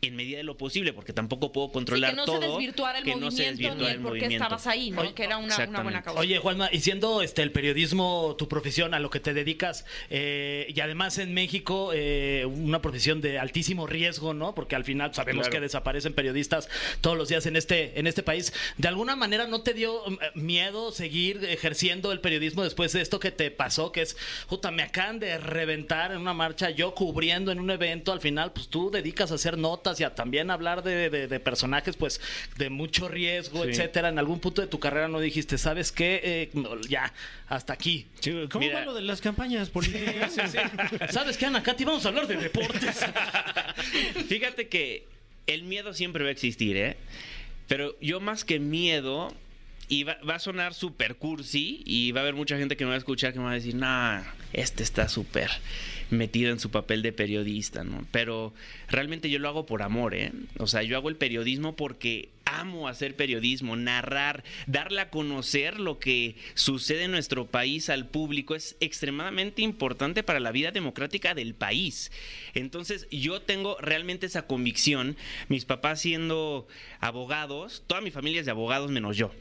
[0.00, 2.40] en medida de lo posible, porque tampoco puedo sí, controlar que no todo.
[2.40, 4.44] se desvirtuara el que no se ni desvirtuara el por qué movimiento.
[4.44, 5.00] estabas ahí, ¿no?
[5.00, 6.20] Oye, que era una, una buena causa.
[6.20, 10.72] Oye, Juanma, y siendo este el periodismo tu profesión, a lo que te dedicas, eh,
[10.72, 14.54] y además en México, eh, una profesión de altísimo riesgo, ¿no?
[14.54, 15.56] Porque al final sabemos Claro.
[15.56, 16.68] que desaparecen periodistas
[17.00, 18.52] todos los días en este, en este país.
[18.76, 23.18] ¿De alguna manera no te dio eh, miedo seguir ejerciendo el periodismo después de esto
[23.18, 23.90] que te pasó?
[23.90, 24.16] Que es,
[24.48, 28.52] puta, me acaban de reventar en una marcha, yo cubriendo en un evento, al final,
[28.52, 32.20] pues tú dedicas a hacer notas y a también hablar de, de- de personajes, pues,
[32.56, 33.70] de mucho riesgo, Sí.
[33.70, 34.08] etcétera.
[34.08, 36.20] En algún punto de tu carrera no dijiste, ¿sabes qué?
[36.22, 37.12] Eh, no, ya,
[37.48, 38.06] hasta aquí.
[38.50, 38.80] ¿Cómo Mira.
[38.80, 40.36] va lo de las campañas políticas?
[41.10, 41.84] ¿Sabes qué, Ana Katy?
[41.84, 43.04] Vamos a hablar de deportes.
[44.28, 45.04] Fíjate que
[45.46, 46.96] el miedo siempre va a existir, ¿eh?
[47.66, 49.32] Pero yo más que miedo,
[49.88, 52.94] y va, a sonar súper cursi, y va a haber mucha gente que me va
[52.94, 54.22] a escuchar que me va a decir, nah,
[54.52, 55.50] este está súper
[56.10, 58.06] metido en su papel de periodista, ¿no?
[58.10, 58.52] Pero
[58.88, 60.32] realmente yo lo hago por amor, ¿eh?
[60.58, 65.98] O sea, yo hago el periodismo porque amo hacer periodismo, narrar, darle a conocer lo
[65.98, 71.54] que sucede en nuestro país al público es extremadamente importante para la vida democrática del
[71.54, 72.10] país.
[72.54, 75.16] Entonces, yo tengo realmente esa convicción,
[75.48, 76.66] mis papás siendo
[77.00, 79.32] abogados, toda mi familia es de abogados menos yo.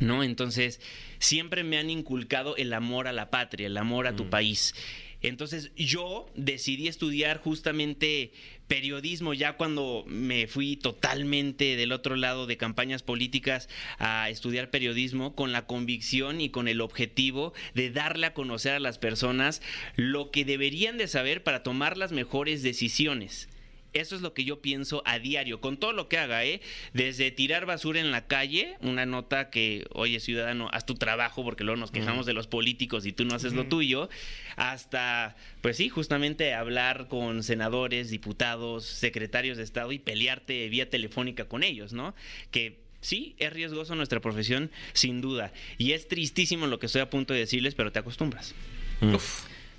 [0.00, 0.22] ¿No?
[0.22, 0.80] Entonces,
[1.18, 4.74] siempre me han inculcado el amor a la patria, el amor a tu país.
[5.22, 8.32] Entonces, yo decidí estudiar justamente
[8.68, 15.34] periodismo, ya cuando me fui totalmente del otro lado de campañas políticas a estudiar periodismo
[15.34, 19.62] con la convicción y con el objetivo de darle a conocer a las personas
[19.96, 23.48] lo que deberían de saber para tomar las mejores decisiones.
[23.94, 26.60] Eso es lo que yo pienso a diario, con todo lo que haga, ¿eh?
[26.92, 31.64] Desde tirar basura en la calle, una nota que, oye, ciudadano, haz tu trabajo porque
[31.64, 34.10] luego nos quejamos de los políticos y tú no haces lo tuyo,
[34.56, 41.46] hasta, pues sí, justamente hablar con senadores, diputados, secretarios de Estado y pelearte vía telefónica
[41.46, 42.14] con ellos, ¿no?
[42.50, 45.52] Que Sí, es riesgoso nuestra profesión, sin duda.
[45.76, 48.54] Y es tristísimo lo que estoy a punto de decirles, pero te acostumbras.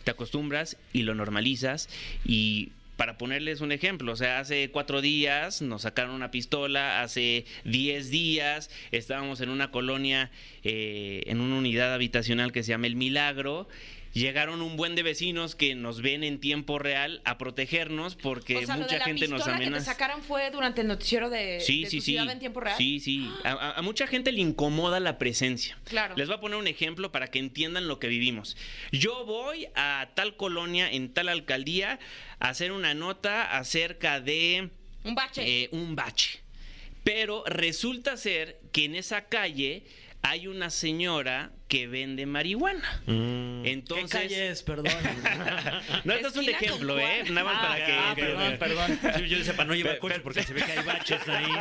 [0.04, 1.89] Te acostumbras y lo normalizas
[2.23, 7.46] y para ponerles un ejemplo, o sea, hace cuatro días nos sacaron una pistola, hace
[7.64, 10.32] diez días estábamos en una colonia,
[10.64, 13.68] eh, en una unidad habitacional que se llama El Milagro.
[14.15, 18.65] Llegaron un buen de vecinos que nos ven en tiempo real a protegernos porque o
[18.65, 19.91] sea, lo de mucha la gente nos pistola que te amenaza.
[19.91, 22.12] sacaron fue durante el noticiero de, Sí, de sí, tu sí.
[22.13, 22.78] ciudad en tiempo real.
[22.78, 23.30] Sí, sí.
[23.43, 25.78] A, a- a mucha gente le incomoda la presencia.
[25.84, 26.15] Claro.
[26.15, 28.56] Les voy a poner un ejemplo para que entiendan lo que vivimos.
[28.93, 31.99] Yo voy a tal colonia, en tal alcaldía,
[32.39, 34.69] a hacer una nota acerca de
[35.04, 35.63] Un bache.
[35.63, 36.39] eh, un bache.
[37.04, 39.84] Pero resulta ser que en esa calle
[40.28, 43.02] hay una señora que vende marihuana.
[43.06, 43.66] Mm.
[43.66, 44.64] Entonces, ¿Qué calle es?
[44.64, 44.94] Perdón.
[46.04, 47.24] no, esto es un ejemplo, ¿eh?
[47.30, 47.92] Nada más Ah, para que...
[47.94, 49.00] ah, perdón, perdón.
[49.18, 51.46] Sí, yo decía para no llevar coche porque se ve que hay baches ahí.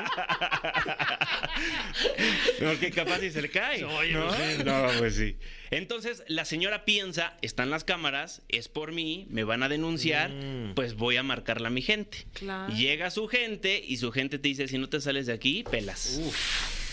[2.59, 3.85] Porque capaz si se le cae.
[3.85, 4.27] Oye, ¿no?
[4.65, 5.37] no pues sí.
[5.71, 10.75] Entonces la señora piensa, están las cámaras, es por mí, me van a denunciar, Mm.
[10.75, 12.27] pues voy a marcarla a mi gente.
[12.35, 12.73] Claro.
[12.75, 16.21] Llega su gente y su gente te dice, si no te sales de aquí, pelas.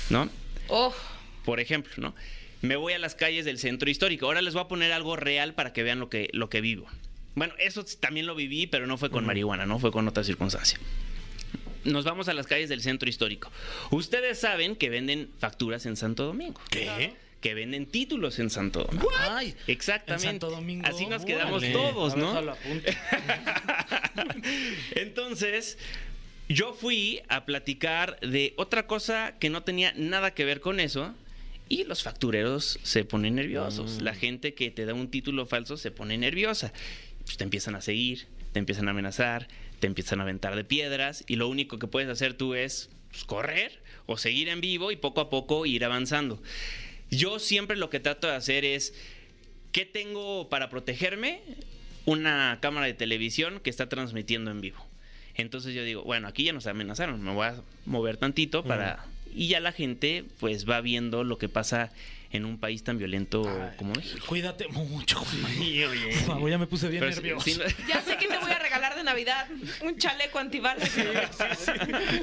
[0.10, 0.30] ¿No?
[0.68, 0.94] Oh,
[1.46, 2.16] Por ejemplo, ¿no?
[2.62, 4.28] Me voy a las calles del centro histórico.
[4.28, 6.88] Ahora les voy a poner algo real para que vean lo que, lo que vivo.
[7.34, 10.80] Bueno, eso también lo viví, pero no fue con marihuana, no fue con otra circunstancia.
[11.84, 13.52] Nos vamos a las calles del centro histórico.
[13.90, 16.62] Ustedes saben que venden facturas en Santo Domingo.
[16.70, 17.14] ¿Qué?
[17.40, 19.10] Que venden títulos en Santo Domingo.
[19.18, 20.28] Ay, Exactamente.
[20.28, 20.86] En Santo Domingo.
[20.86, 22.38] Así nos quedamos A todos, ¿no?
[22.38, 22.92] apunto.
[24.96, 25.80] Entonces,
[26.50, 31.16] yo fui a platicar de otra cosa que no tenía nada que ver con eso.
[31.72, 34.02] Y los factureros se ponen nerviosos.
[34.02, 36.74] La gente que te da un título falso se pone nerviosa.
[37.24, 39.48] Pues te empiezan a seguir, te empiezan a amenazar,
[39.80, 41.24] te empiezan a aventar de piedras.
[41.28, 44.98] Y lo único que puedes hacer tú es pues, correr o seguir en vivo y
[44.98, 46.44] poco a poco ir avanzando.
[47.10, 48.94] Yo siempre lo que trato de hacer es
[49.72, 51.42] ¿Qué tengo para protegerme?
[52.06, 54.86] Una cámara de televisión que está transmitiendo en vivo.
[55.36, 59.06] Entonces yo digo, bueno, aquí ya nos amenazaron, me voy a mover tantito para...
[59.34, 61.92] Y ya la gente pues va viendo lo que pasa
[62.32, 64.26] en un país tan violento Ay, como México.
[64.28, 65.22] Cuídate mucho.
[65.60, 66.14] Oye, oye.
[66.16, 67.44] Por favor, ya me puse bien Pero sí- nervioso.
[67.46, 69.48] sí, no- ya sé que te voy a regalar de Navidad
[69.82, 70.90] un chaleco antibalas.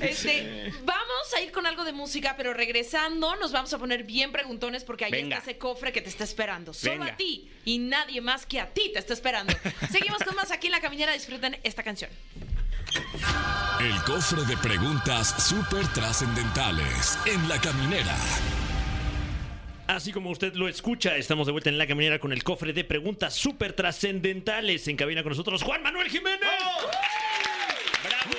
[0.00, 4.32] Este, vamos a ir con algo de música, pero regresando nos vamos a poner bien
[4.32, 5.36] preguntones porque ahí Venga.
[5.38, 6.72] está ese cofre que te está esperando.
[6.72, 7.12] Solo Venga.
[7.12, 9.52] a ti y nadie más que a ti te está esperando.
[9.90, 11.12] Seguimos con más aquí en La Caminera.
[11.12, 12.10] Disfruten esta canción.
[13.80, 18.16] El cofre de preguntas súper trascendentales en la caminera.
[19.86, 22.84] Así como usted lo escucha, estamos de vuelta en la caminera con el cofre de
[22.84, 24.86] preguntas súper trascendentales.
[24.88, 26.40] En cabina con nosotros, Juan Manuel Jiménez.
[26.40, 28.38] ¡Bravo!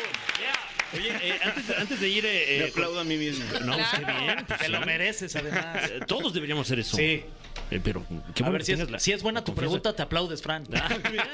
[0.91, 2.25] Oye, eh, antes, antes de ir.
[2.25, 3.45] eh, Me eh, aplaudo a mí mismo.
[3.61, 4.07] No, Claro.
[4.07, 4.45] qué bien.
[4.47, 5.77] pues, Te lo mereces, además.
[6.07, 6.97] Todos deberíamos hacer eso.
[6.97, 7.23] Sí.
[7.71, 9.69] Eh, pero qué a ver, si es, la- si es buena tu confianza.
[9.81, 10.63] pregunta, te aplaudes, Fran.
[10.73, 10.89] Ah,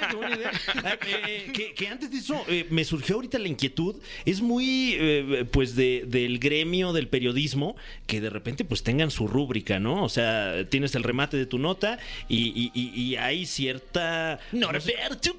[0.09, 0.51] qué buena idea.
[1.07, 3.95] Eh, que, que antes de eso eh, me surgió ahorita la inquietud.
[4.25, 7.75] Es muy, eh, pues, de, del gremio del periodismo
[8.07, 10.03] que de repente, pues, tengan su rúbrica, ¿no?
[10.03, 14.39] O sea, tienes el remate de tu nota y, y- y- y hay cierta.
[14.51, 15.35] Norberto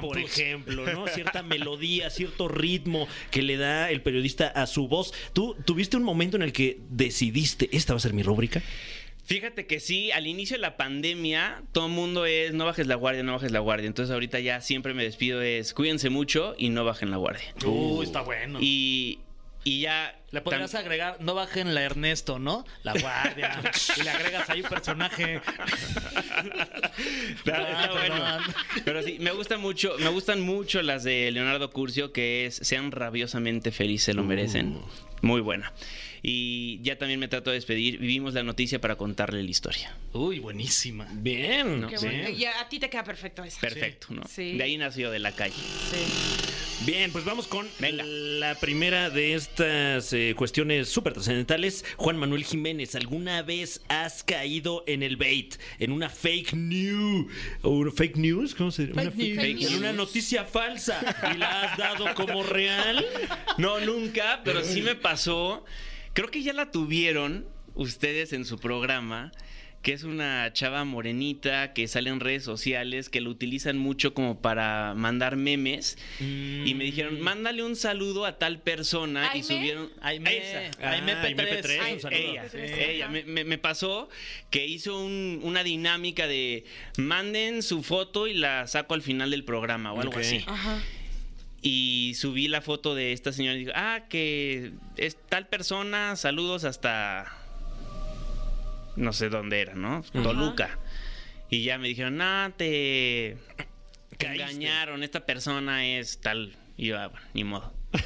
[0.00, 1.06] por ejemplo, ¿no?
[1.14, 5.12] Cierta melodía, cierto ritmo que le da el periodista a su voz.
[5.32, 8.62] ¿Tú tuviste un momento en el que decidiste, esta va a ser mi rúbrica?
[9.26, 12.94] Fíjate que sí, al inicio de la pandemia, todo el mundo es no bajes la
[12.96, 13.86] guardia, no bajes la guardia.
[13.86, 17.54] Entonces ahorita ya siempre me despido es cuídense mucho y no bajen la guardia.
[17.64, 18.58] Uy, está bueno.
[18.60, 19.20] Y,
[19.64, 20.20] y ya...
[20.30, 22.66] Le podrías tam- agregar, no bajen la Ernesto, ¿no?
[22.82, 23.62] La guardia.
[23.98, 25.40] y le agregas ahí un personaje.
[26.34, 28.24] Está- está Ah, bueno.
[28.84, 32.90] Pero sí, me gusta mucho, me gustan mucho las de Leonardo Curcio, que es Sean
[32.92, 34.80] rabiosamente felices, se lo merecen.
[35.22, 35.72] Muy buena.
[36.26, 37.98] Y ya también me trato de despedir.
[37.98, 39.94] Vivimos la noticia para contarle la historia.
[40.14, 41.06] Uy, buenísima.
[41.12, 41.88] Bien, ¿no?
[41.88, 42.06] Qué Sí.
[42.06, 42.30] bueno.
[42.30, 43.60] Y a, ti te queda perfecto esa.
[43.60, 44.22] Perfecto, ¿no?
[44.26, 44.56] Sí.
[44.56, 45.52] De ahí nació de la calle.
[45.52, 46.86] Sí.
[46.86, 48.04] Bien, pues vamos con Venga.
[48.04, 51.84] la primera de estas eh, cuestiones súper trascendentales.
[51.98, 57.26] Juan Manuel Jiménez, ¿alguna vez has caído en el bait, en una fake news?
[57.60, 58.54] ¿O una fake news?
[58.54, 58.94] ¿Cómo se dice?
[58.94, 59.14] Una news.
[59.36, 61.00] Fake En una noticia falsa
[61.34, 63.04] y la has dado como real.
[63.58, 65.64] No, nunca, pero sí me pasó.
[66.14, 69.32] Creo que ya la tuvieron ustedes en su programa,
[69.82, 74.40] que es una chava morenita que sale en redes sociales, que lo utilizan mucho como
[74.40, 75.98] para mandar memes.
[76.20, 79.30] Y me dijeron, mándale un saludo a tal persona.
[79.34, 79.90] Y subieron.
[80.00, 80.38] Aime.
[80.38, 80.90] Esa.
[80.90, 81.26] Aime Ah, P3.
[81.26, 82.18] Aime P3, Ay, un saludo.
[82.18, 82.58] Ella, Sí.
[82.58, 83.08] ella.
[83.08, 84.08] Me, me- me pasó
[84.50, 86.64] que hizo un- una dinámica de
[86.96, 90.44] manden su foto y la saco al final del programa o algo así.
[90.46, 90.80] Ajá.
[91.66, 96.64] Y subí la foto de esta señora y digo, ah, que es tal persona, saludos
[96.64, 97.32] hasta
[98.96, 100.02] no sé dónde era, ¿no?
[100.12, 100.78] Toluca.
[101.48, 103.38] Y ya me dijeron, ah, te,
[104.18, 106.54] engañaron, esta persona es tal.
[106.76, 107.72] Y yo, ah, bueno, ni modo.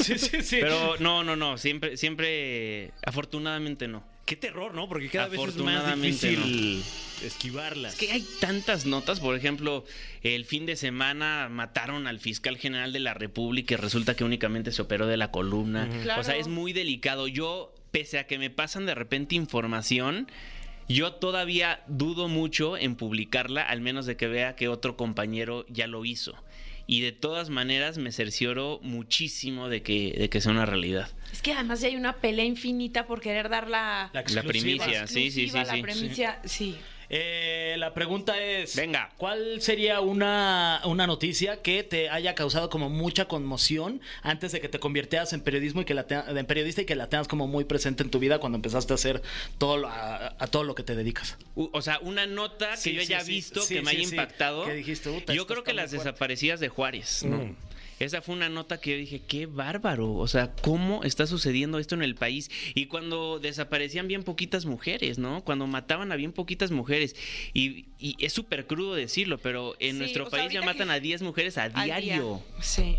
[0.00, 0.58] Sí, sí, sí.
[0.60, 4.04] Pero no, no, no, siempre, siempre, afortunadamente no.
[4.26, 4.88] Qué terror, ¿no?
[4.88, 6.82] Porque cada vez es más difícil
[7.22, 7.92] esquivarlas.
[7.92, 9.84] Es que hay tantas notas, por ejemplo,
[10.22, 14.72] el fin de semana mataron al fiscal general de la República y resulta que únicamente
[14.72, 15.88] se operó de la columna.
[16.02, 16.20] Claro.
[16.20, 17.28] O sea, es muy delicado.
[17.28, 20.26] Yo, pese a que me pasan de repente información,
[20.88, 25.86] yo todavía dudo mucho en publicarla, al menos de que vea que otro compañero ya
[25.86, 26.34] lo hizo.
[26.86, 31.08] Y de todas maneras me cercioro muchísimo de que, de que sea una realidad.
[31.32, 35.06] Es que además ya hay una pelea infinita por querer dar la, La La primicia,
[35.06, 35.56] sí, sí, sí, sí.
[35.56, 36.76] La primicia, sí.
[37.08, 39.10] Eh, la pregunta es: Venga.
[39.16, 44.68] ¿Cuál sería una, una noticia que te haya causado como mucha conmoción antes de que
[44.68, 47.46] te convirtieras en periodismo y que la te- en periodista y que la tengas como
[47.46, 49.22] muy presente en tu vida cuando empezaste a hacer
[49.58, 51.36] todo lo- a, a todo lo que te dedicas?
[51.54, 53.30] U- O sea, una nota que yo sí, haya sí.
[53.32, 54.10] visto Sí, que me haya sí.
[54.10, 54.66] impactado.
[54.66, 56.04] Dijiste, "Uta, yo creo que las fuerte".
[56.08, 57.36] desaparecidas de Juárez, ¿no?
[57.38, 57.56] Mm.
[57.98, 60.14] Esa fue una nota que yo dije, qué bárbaro.
[60.14, 62.50] O sea, ¿cómo está sucediendo esto en el país?
[62.74, 65.42] Y cuando desaparecían bien poquitas mujeres, ¿no?
[65.44, 67.16] Cuando mataban a bien poquitas mujeres.
[67.54, 71.00] Y, y es súper crudo decirlo, pero en Sí, nuestro sea, país ya matan a
[71.00, 71.84] 10 mujeres a Al día.
[71.84, 72.96] diario Sí.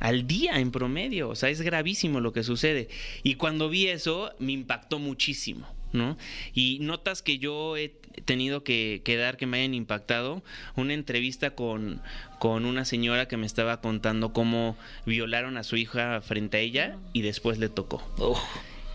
[0.00, 1.28] al día en promedio.
[1.30, 2.88] O sea, es gravísimo lo que sucede.
[3.24, 6.16] Y cuando vi eso, me impactó muchísimo, ¿no?
[6.54, 10.42] Y notas que yo he tenido que, que dar que me hayan impactado.
[10.76, 12.00] Una entrevista con,
[12.38, 16.96] con una señora que me estaba contando cómo violaron a su hija frente a ella
[17.12, 18.02] y después le tocó.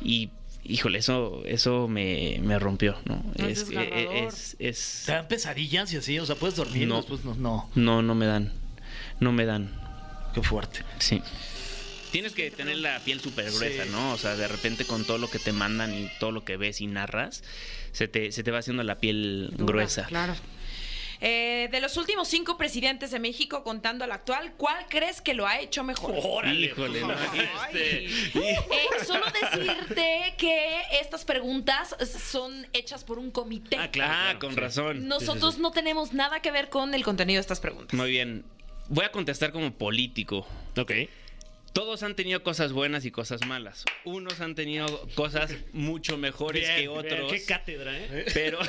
[0.02, 0.30] Y.
[0.66, 3.22] Híjole, eso, eso me, me rompió, ¿no?
[3.38, 4.16] No, es es, desgarrador.
[4.16, 6.18] es, es- ¿Te dan pesadillas y así?
[6.20, 6.88] O sea, ¿puedes dormir?
[6.88, 6.96] No.
[7.02, 7.36] Después no.
[7.36, 8.54] No, No, no me dan.
[9.20, 9.70] No me dan.
[10.34, 10.80] qué fuerte.
[11.00, 11.22] Sí.
[12.14, 13.90] Tienes que tener la piel súper gruesa, Sí.
[13.92, 14.14] ¿no?
[14.14, 16.80] O sea, de repente con todo lo que te mandan y todo lo que ves
[16.80, 17.44] y narras,
[17.92, 20.06] se te, se te va haciendo la piel Dura, gruesa.
[20.06, 20.36] Claro.
[21.26, 25.48] Eh, de los últimos cinco presidentes de México, contando al actual, ¿cuál crees que lo
[25.48, 26.46] ha hecho mejor?
[26.48, 27.14] Híjole, ¿no?
[27.14, 28.06] Este,
[28.38, 28.58] Eh,
[29.08, 31.96] solo decirte que estas preguntas
[32.30, 33.78] son hechas por un comité.
[33.78, 34.12] Ah, claro.
[34.14, 34.60] ah, claro, con sí.
[34.60, 35.08] razón.
[35.08, 37.94] Nosotros no tenemos nada que ver con el contenido de estas preguntas.
[37.98, 38.44] Muy bien.
[38.90, 40.46] Voy a contestar como político.
[40.78, 40.92] Ok.
[41.74, 43.84] Todos han tenido cosas buenas y cosas malas.
[44.06, 47.32] Unos han tenido cosas mucho mejores Bien, que bien, otros.
[47.32, 48.26] Qué cátedra, ¿eh?
[48.34, 48.60] Pero.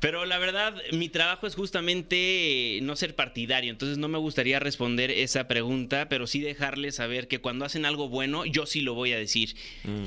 [0.00, 5.10] Pero la verdad, mi trabajo es justamente no ser partidario, entonces no me gustaría responder
[5.10, 9.12] esa pregunta, pero sí dejarles saber que cuando hacen algo bueno, yo sí lo voy
[9.12, 9.56] a decir.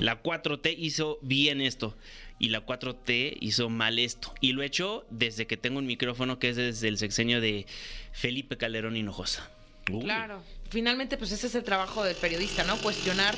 [0.00, 1.94] La 4T hizo bien esto
[2.38, 4.32] y la 4T hizo mal esto.
[4.40, 7.66] Y lo he hecho desde que tengo un micrófono que es desde el sexenio de
[8.12, 9.50] Felipe Calderón Hinojosa.
[9.90, 10.04] Uy.
[10.04, 10.42] Claro.
[10.70, 12.78] Finalmente, pues ese es el trabajo del periodista, ¿no?
[12.78, 13.34] Cuestionar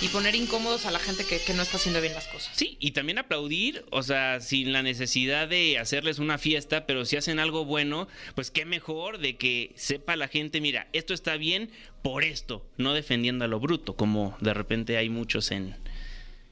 [0.00, 2.52] y poner incómodos a la gente que, que no está haciendo bien las cosas.
[2.54, 7.16] Sí, y también aplaudir, o sea, sin la necesidad de hacerles una fiesta, pero si
[7.16, 8.06] hacen algo bueno,
[8.36, 11.70] pues qué mejor de que sepa la gente, mira, esto está bien
[12.02, 15.74] por esto, no defendiendo a lo bruto, como de repente hay muchos en,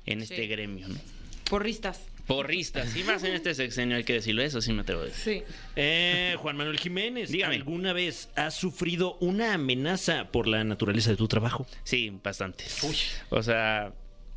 [0.07, 0.99] en este gremio, ¿no?
[1.49, 2.01] Porristas.
[2.27, 5.45] Porristas, y más en este sexenio hay que decirlo, eso sí me atrevo a decir.
[5.47, 5.55] Sí.
[5.77, 7.57] Eh, Juan Manuel Jiménez, Dígame.
[7.57, 11.67] ¿alguna vez has sufrido una amenaza por la naturaleza de tu trabajo?
[11.83, 12.65] Sí, bastante.
[13.31, 13.93] O sea,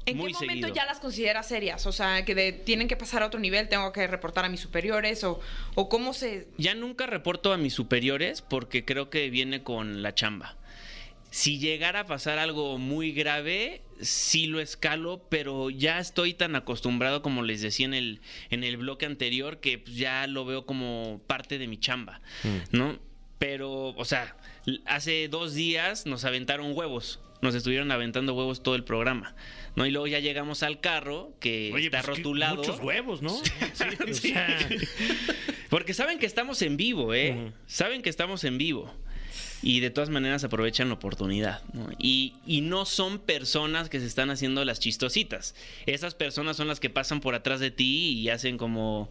[0.06, 0.74] ¿En muy qué momento seguido.
[0.74, 1.86] ya las consideras serias?
[1.86, 4.60] O sea, que de- tienen que pasar a otro nivel, tengo que reportar a mis
[4.62, 5.40] superiores o,
[5.76, 6.48] o cómo se...
[6.58, 10.58] Ya nunca reporto a mis superiores porque creo que viene con la chamba.
[11.38, 17.22] Si llegara a pasar algo muy grave, sí lo escalo, pero ya estoy tan acostumbrado,
[17.22, 21.22] como les decía en el, en el bloque anterior, que pues, ya lo veo como
[21.28, 22.22] parte de mi chamba,
[22.72, 22.98] ¿no?
[23.38, 24.36] Pero, o sea,
[24.88, 27.20] hace dos días nos aventaron huevos.
[27.44, 29.36] Nos estuvieron aventando huevos todo el programa,
[29.76, 29.86] ¿no?
[29.86, 32.56] Y luego ya llegamos al carro, que está pues, rotulado.
[32.56, 33.36] Muchos huevos, ¿no?
[34.10, 34.58] O sea,
[35.70, 37.52] Porque saben que estamos en vivo, ¿eh?
[37.68, 38.92] Saben que estamos en vivo.
[39.62, 41.62] Y de todas maneras aprovechan la oportunidad.
[41.74, 41.90] ¿no?
[41.98, 45.56] Y, y no son personas que se están haciendo las chistositas.
[45.86, 49.10] Esas personas son las que pasan por atrás de ti y hacen como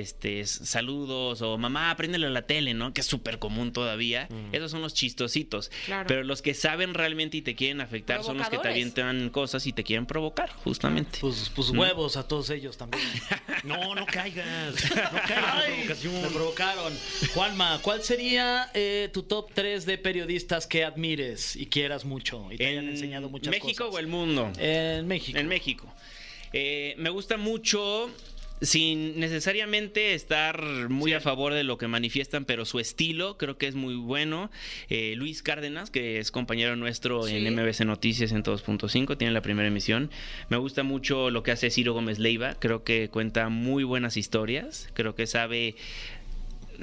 [0.00, 2.92] este saludos o mamá, préndele a la tele, ¿no?
[2.92, 4.28] Que es súper común todavía.
[4.52, 5.70] Esos son los chistositos.
[5.86, 6.06] Claro.
[6.06, 8.94] Pero los que saben realmente y te quieren afectar son los que te Provocadores.
[8.96, 11.18] avientan cosas y te quieren provocar, justamente.
[11.20, 11.80] Pues, pues ¿No?
[11.80, 13.04] huevos a todos ellos también.
[13.64, 14.74] No, no caigas.
[14.94, 16.96] No caigas Ay, me provocaron.
[17.34, 22.56] Juanma, ¿cuál sería eh, tu top 3 de periodistas que admires y quieras mucho y
[22.56, 23.94] te hayan ¿En enseñado muchas México cosas?
[23.96, 24.52] o el mundo?
[24.58, 25.38] En México.
[25.38, 25.92] En México.
[26.52, 28.10] Eh, me gusta mucho,
[28.60, 33.66] sin necesariamente estar muy a favor de lo que manifiestan, pero su estilo creo que
[33.66, 34.50] es muy bueno.
[34.88, 37.36] Eh, Luis Cárdenas, que es compañero nuestro Sí.
[37.36, 40.10] en MBC Noticias en 2.5, tiene la primera emisión.
[40.48, 44.88] Me gusta mucho lo que hace Ciro Gómez Leiva, creo que cuenta muy buenas historias,
[44.94, 45.76] creo que sabe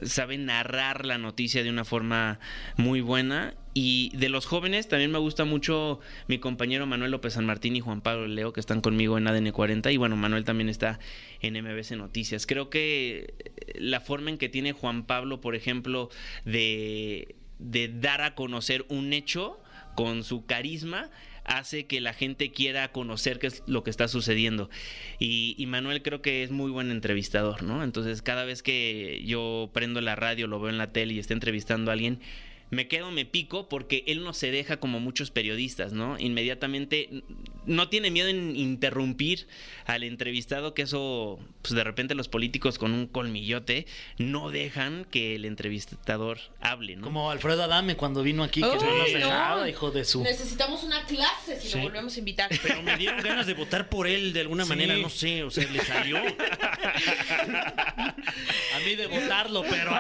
[0.04, 2.40] sabe narrar la noticia de una forma
[2.76, 3.56] muy buena.
[3.78, 6.00] Y de los jóvenes también me gusta mucho
[6.30, 9.52] mi compañero Manuel López San Martín y Juan Pablo Leo, que están conmigo en ADN
[9.52, 9.92] 40.
[9.92, 10.98] Y bueno, Manuel también está
[11.42, 12.48] en MBC Noticias.
[12.48, 13.34] Creo que
[13.76, 16.10] la forma en que tiene Juan Pablo, por ejemplo,
[16.46, 19.60] de, de dar a conocer un hecho
[19.98, 21.10] con su carisma,
[21.44, 24.70] hace que la gente quiera conocer qué es lo que está sucediendo.
[25.20, 27.84] Y, y Manuel creo que es muy buen entrevistador, ¿no?
[27.84, 31.34] Entonces cada vez que yo prendo la radio, lo veo en la tele y está
[31.34, 32.22] entrevistando a alguien,
[32.72, 36.18] me quedo, me pico, porque él no se deja como muchos periodistas, ¿no?
[36.20, 37.10] Inmediatamente
[37.66, 39.48] no tiene miedo en interrumpir
[39.86, 43.86] al entrevistado, que eso, pues de repente los políticos con un colmillote
[44.18, 47.04] no dejan que el entrevistador hable, ¿no?
[47.04, 49.18] Como Alfredo Adame cuando vino aquí, que Uy, no nos no.
[49.20, 50.24] dejaba, hijo de su...
[50.24, 51.78] Necesitamos una clase si Sí.
[51.78, 52.50] lo volvemos a invitar.
[52.62, 55.70] Pero me dieron ganas de votar por él de alguna manera, no sé, o sea,
[55.70, 56.18] le salió.
[57.56, 59.92] A mí de votarlo, pero...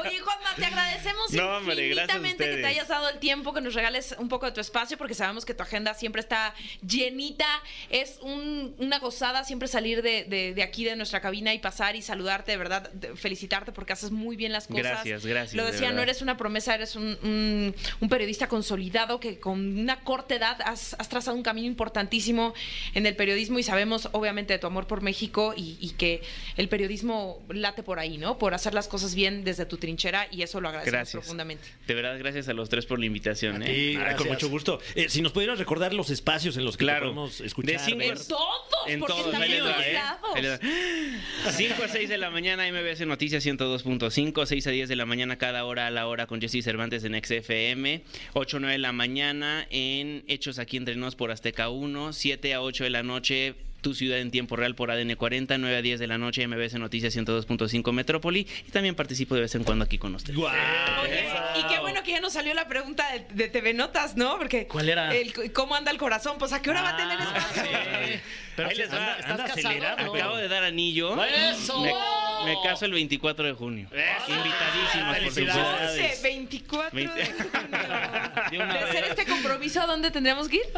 [0.00, 3.74] Oye, Juanma, te agradecemos No, hombre, infinitamente que te hayas dado el tiempo, que nos
[3.74, 6.54] regales un poco de tu espacio, porque sabemos que tu agenda siempre está
[6.86, 7.46] llenita.
[7.90, 11.96] Es un- una gozada siempre salir de, de- de aquí, de nuestra cabina y pasar
[11.96, 14.82] y saludarte, de verdad, de- felicitarte porque haces muy bien las cosas.
[14.82, 19.20] Gracias, gracias, Lo de decía, no eres una promesa, eres un, un- un periodista consolidado
[19.20, 22.54] que con una corta edad has, has trazado un camino importantísimo
[22.94, 26.22] en el periodismo y sabemos, obviamente, de tu amor por México y, y que
[26.56, 28.38] el periodismo late por ahí, ¿no?
[28.38, 31.22] Por hacer las cosas bien desde tu trinchera y eso lo agradecemos Gracias.
[31.22, 31.64] profundamente.
[31.86, 33.62] De verdad, gracias a los tres por la invitación.
[33.62, 33.96] ¿eh?
[34.04, 34.80] Ay, con mucho gusto.
[34.94, 37.06] Eh, si nos pudieras recordar los espacios en los que Claro.
[37.06, 37.72] podemos escuchar.
[37.72, 38.08] De cinco ver.
[38.18, 38.48] En todos,
[38.86, 40.58] En porque todos, están ahí les en va, todos ¿eh?
[41.50, 45.36] 5 a 6 de la mañana, MBS Noticias 102.5, 6 a 10 de la mañana
[45.38, 48.02] cada hora a la hora con Jesse Cervantes en XFM,
[48.34, 52.54] 8 a 9 de la mañana en Hechos aquí entre nos por Azteca 1, 7
[52.54, 53.54] a 8 de la noche
[53.84, 56.74] tu ciudad en tiempo real por ADN 40, 9 a 10 de la noche MBS
[56.78, 60.36] Noticias 102.5 Metrópoli y también participo de vez en cuando aquí con ustedes.
[60.36, 60.50] ¡Guau!
[61.02, 61.28] Oye,
[61.60, 64.38] y qué bueno que ya nos salió la pregunta de, de TV Notas, ¿no?
[64.38, 65.14] Porque ¿Cuál era?
[65.14, 66.38] el- ¿Cómo anda el corazón?
[66.38, 67.62] Pues a qué hora va a tener Ah, espacio.
[67.62, 68.20] sí.
[68.56, 70.14] Pero Ahí les va, anda- estás anda acelerado.
[70.14, 71.22] Acabo de dar anillo.
[71.22, 71.82] ¡Eso!
[71.82, 71.92] Me,
[72.46, 73.88] me caso el 24 de junio.
[74.28, 75.60] Invitadísimos, por supuesto.
[75.60, 77.24] 12, 24 de junio.
[78.74, 80.62] De hacer este compromiso, ¿a dónde tendremos que ir?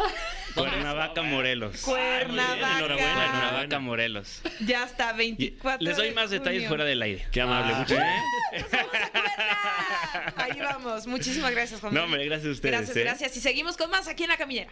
[0.57, 1.81] Cuernavaca, Morelos.
[1.83, 2.79] Cuernavaca.
[2.79, 4.43] enhorabuena, Cuernavaca, Morelos.
[4.61, 6.69] Ya está, Y 24 Les doy de más detalles junio.
[6.69, 7.27] fuera del aire.
[7.31, 8.23] Qué amable, Ah, muchas gracias.
[8.63, 10.33] ¡Nos vamos a Cuerna!
[10.37, 11.07] Ahí vamos.
[11.07, 11.95] Muchísimas gracias, Juan.
[11.95, 12.73] No, hombre, gracias a ustedes.
[12.77, 13.01] Gracias, ¿eh?
[13.03, 13.37] gracias.
[13.37, 14.71] Y seguimos con más aquí en La Caminera.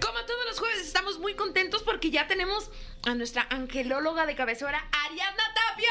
[0.00, 2.70] Como todos los jueves, estamos muy contentos porque ya tenemos
[3.06, 5.90] a nuestra angelóloga de cabecera, Ariadna Tapia.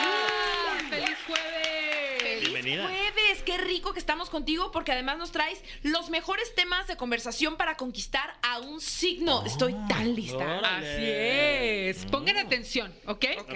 [0.00, 0.88] ¡Hola!
[0.90, 1.75] ¡Feliz jueves!
[2.36, 2.86] ¡Feliz Bienvenida.
[2.88, 3.42] jueves!
[3.44, 7.76] Qué rico que estamos contigo porque además nos traes los mejores temas de conversación para
[7.76, 9.44] conquistar a un signo.
[9.46, 10.36] Estoy tan lista.
[10.36, 10.66] órale.
[10.66, 11.04] Así
[12.00, 12.06] es.
[12.10, 13.24] Pongan atención, ¿ok?
[13.40, 13.54] Ok.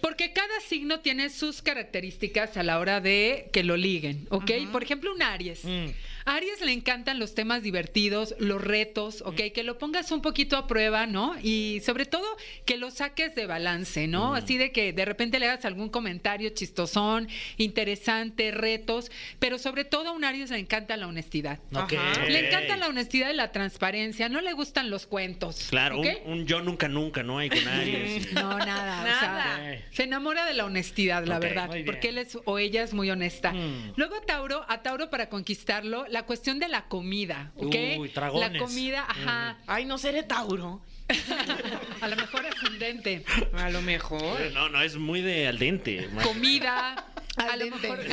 [0.00, 4.50] Porque cada signo tiene sus características a la hora de que lo liguen, ¿ok?
[4.70, 5.64] Por ejemplo, un Aries.
[5.64, 5.90] Mm.
[6.24, 9.40] A Aries le encantan los temas divertidos, los retos, ¿ok?
[9.54, 11.34] Que lo pongas un poquito a prueba, ¿no?
[11.42, 12.24] Y sobre todo
[12.64, 14.34] que lo saques de balance, ¿no?
[14.34, 20.10] Así de que de repente le hagas algún comentario chistosón, interesante, retos, pero sobre todo
[20.10, 21.58] a un Aries le encanta la honestidad.
[21.74, 21.94] Ok.
[21.94, 22.24] Ajá.
[22.26, 25.66] Le encanta la honestidad y la transparencia, no le gustan los cuentos.
[25.70, 27.38] Claro, un, un yo nunca nunca, ¿no?
[27.38, 28.32] Hay con Aries.
[28.32, 29.02] No, nada.
[29.02, 29.78] o sea, Nada.
[29.90, 31.70] se enamora de la honestidad, la verdad.
[31.84, 33.52] Porque él es o ella es muy honesta.
[33.52, 33.92] Mm.
[33.96, 37.74] Luego Tauro, a Tauro para conquistarlo, la cuestión de la comida, ¿ok?
[37.98, 38.52] Uy, dragones.
[38.52, 39.56] La comida, ajá.
[39.66, 40.82] Ay, no seré Tauro.
[42.02, 43.24] A lo mejor ascendente.
[43.54, 44.38] A lo mejor.
[44.52, 46.10] No, no, es muy de al dente.
[46.22, 47.06] Comida.
[47.38, 47.88] A Al lo dente.
[47.90, 48.04] mejor.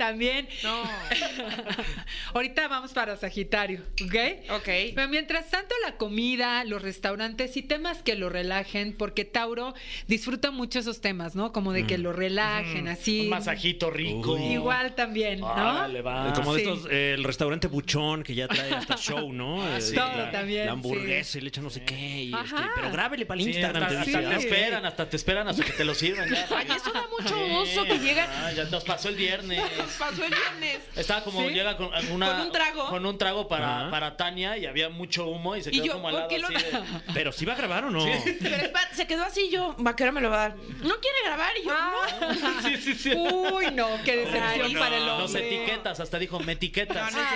[0.00, 0.48] También.
[0.64, 0.82] No.
[2.34, 4.14] Ahorita vamos para Sagitario, ¿ok?
[4.56, 4.68] Ok.
[4.94, 9.74] Pero mientras tanto, la comida, los restaurantes y temas que lo relajen, porque Tauro
[10.06, 11.52] disfruta mucho esos temas, ¿no?
[11.52, 13.20] Como de que lo relajen, así.
[13.22, 14.32] Un masajito rico.
[14.32, 14.54] Uy.
[14.54, 15.48] Igual también, ¿no?
[15.52, 16.32] Órale, va.
[16.32, 16.68] Como de sí.
[16.70, 19.60] estos, eh, el restaurante Buchón que ya trae hasta show, ¿no?
[19.70, 19.94] Ah, Eh, sí.
[19.94, 22.22] Todo la, también, La hamburguesa y le echan no sé qué.
[22.22, 22.70] y, este, Ajá.
[22.74, 23.82] pero grábele para el Sí, Instagram.
[23.82, 24.30] hasta, te hasta dice.
[24.34, 24.46] te Sí.
[24.46, 26.30] esperan, hasta te esperan hasta que te lo sirvan.
[26.30, 26.46] Ya.
[26.56, 27.52] Ay, eso da mucho Sí.
[27.78, 28.28] oso que llegan.
[28.30, 29.60] Ah, ya nos pasó el viernes.
[29.98, 30.78] Pasó el viernes.
[30.96, 31.54] Estaba como ¿Sí?
[31.54, 32.88] llega con una Con un trago.
[32.88, 33.90] con un trago para, Ajá.
[33.90, 36.38] para Tania y había mucho humo y se Y quedó yo, como al ¿por lado
[36.50, 38.04] lo- así de- Pero si va a grabar o no.
[38.40, 40.56] Pero se quedó así yo, vaquero me lo va a dar.
[40.56, 42.62] No quiere grabar y yo, no.
[42.62, 43.10] Sí, sí, sí.
[43.14, 44.78] Uy, no, qué decepción no.
[44.80, 45.46] para el Los hombre.
[45.56, 47.12] etiquetas, hasta dijo, me etiquetas.
[47.12, 47.26] No, no.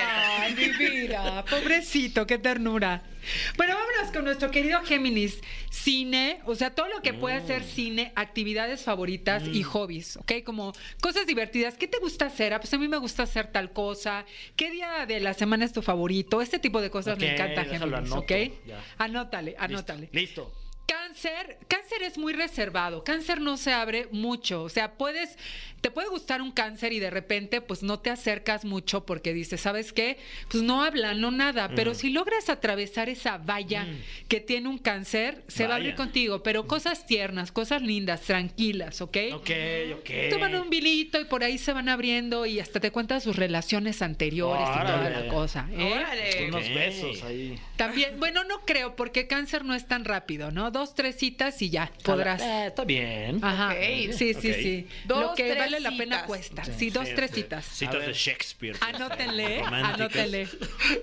[0.41, 3.03] Ay, mi vida, pobrecito, qué ternura.
[3.57, 5.41] Bueno, vámonos con nuestro querido Géminis.
[5.71, 7.65] Cine, o sea, todo lo que puede ser Mm.
[7.65, 10.33] cine, actividades favoritas y hobbies, ¿ok?
[10.45, 11.75] Como cosas divertidas.
[11.79, 12.44] ¿Qué te gusta hacer?
[12.53, 14.25] Ah, pues a mí me gusta hacer tal cosa.
[14.57, 16.43] ¿Qué día de la semana es tu favorito?
[16.43, 18.33] Este tipo de cosas me encanta, Géminis, anoto, ¿ok?
[18.67, 18.85] ya.
[18.99, 20.09] Anótale, anótale.
[20.13, 20.53] Listo.
[20.87, 23.05] Cáncer, cáncer es muy reservado.
[23.05, 24.63] Cáncer no se abre mucho.
[24.63, 25.39] O sea, puedes,
[25.81, 29.63] te puede gustar un cáncer y de repente, pues no te acercas mucho porque dices,
[29.63, 30.19] ¿sabes qué?
[30.51, 31.71] Pues no hablan, no nada.
[31.75, 33.87] Pero si logras atravesar esa valla
[34.29, 36.43] que tiene un cáncer, se va a abrir contigo.
[36.43, 39.17] Pero cosas tiernas, cosas lindas, tranquilas, ¿ok?
[39.35, 39.51] Ok,
[40.01, 40.11] ok.
[40.31, 44.03] Toman un vinito y por ahí se van abriendo y hasta te cuentan sus relaciones
[44.03, 45.67] anteriores y toda la cosa.
[45.73, 45.93] ¿eh?
[45.95, 46.49] Órale.
[46.49, 47.59] Unos besos ahí.
[47.77, 50.74] También, bueno, no creo, porque cáncer no es tan rápido, ¿no?
[50.75, 52.43] Dos, tres citas y ya podrás.
[52.43, 53.39] Eh, está bien.
[53.45, 53.73] Ajá.
[54.11, 54.89] Sí, sí, sí.
[55.05, 56.65] Dos, Lo que tres vale la pena cuesta.
[56.65, 57.65] Sí, dos, tres citas.
[57.65, 58.77] Citas de Shakespeare.
[58.81, 59.95] Anótenle, Románticas.
[59.95, 60.49] anótenle.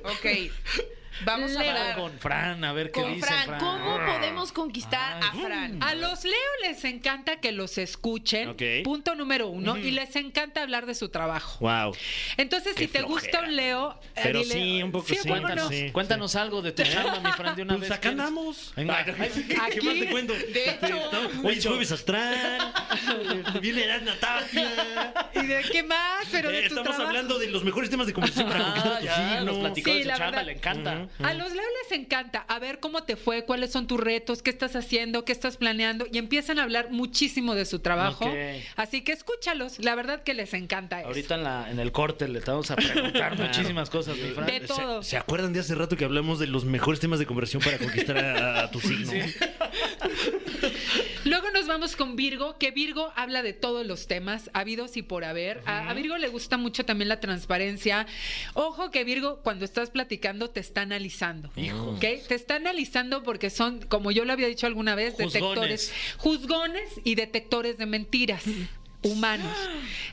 [0.03, 0.51] Ok.
[1.25, 3.45] Vamos a hablar Con Fran, a ver qué con dice Fran.
[3.45, 3.59] Fran.
[3.59, 5.81] ¿Cómo podemos conquistar a Fran?
[5.83, 6.33] A los Leo
[6.63, 8.55] les encanta que los escuchen.
[8.83, 9.77] Punto número uno.
[9.77, 11.59] Y les encanta hablar de su trabajo.
[11.59, 11.95] Wow.
[12.37, 15.07] Entonces, Qué si te gusta un Leo, eh, Pero dile- sí, un poco.
[15.27, 17.97] Cuéntanos, Sí, cuéntanos algo de tu chamba, mi Fran, de una Pues vez.
[17.97, 18.73] acá andamos.
[18.75, 18.97] Venga.
[18.97, 20.33] Ay, ¿Qué Aquí, más te cuento?
[20.33, 21.11] de hecho.
[21.43, 22.73] Hoy es jueves astral.
[23.61, 25.13] Viene Erasna Tapia.
[25.35, 26.25] ¿Y de qué más?
[26.31, 27.07] Pero de Eh, tu Estamos trabajo.
[27.07, 29.45] hablando de los mejores temas de conversación para conquistar Ah, a tu ya, signo.
[29.45, 30.45] nos platicó Sí, de su la chamba, verdad.
[30.45, 31.00] le encanta.
[31.23, 32.45] A los Leo les encanta.
[32.47, 36.05] A ver cómo te fue, cuáles son tus retos, qué estás haciendo, qué estás planeando.
[36.11, 38.31] Y empiezan a hablar muchísimo de su trabajo.
[38.75, 39.79] Así que escúchalos.
[39.79, 41.07] La verdad que les encanta eso.
[41.07, 44.45] Ahorita en, la, en el corte le vamos a preguntar muchísimas cosas, mi Fran.
[44.47, 45.03] De ¿Se- todo.
[45.03, 48.17] ¿Se, acuerdan de hace rato que hablamos de los mejores temas de conversión para conquistar
[48.17, 49.11] a, a tu signo?
[51.31, 55.23] Luego nos vamos con Virgo, que Virgo habla de todos los temas, habidos y por
[55.23, 55.61] haber.
[55.65, 58.05] A, a Virgo le gusta mucho también la transparencia.
[58.53, 61.47] Ojo que Virgo, cuando estás platicando, te está analizando.
[61.47, 62.01] ¿ok?
[62.01, 65.33] Te está analizando porque son, como yo lo había dicho alguna vez, Juzgones.
[65.33, 65.93] detectores.
[66.17, 68.43] Juzgones y detectores de mentiras.
[69.03, 69.55] Humanos.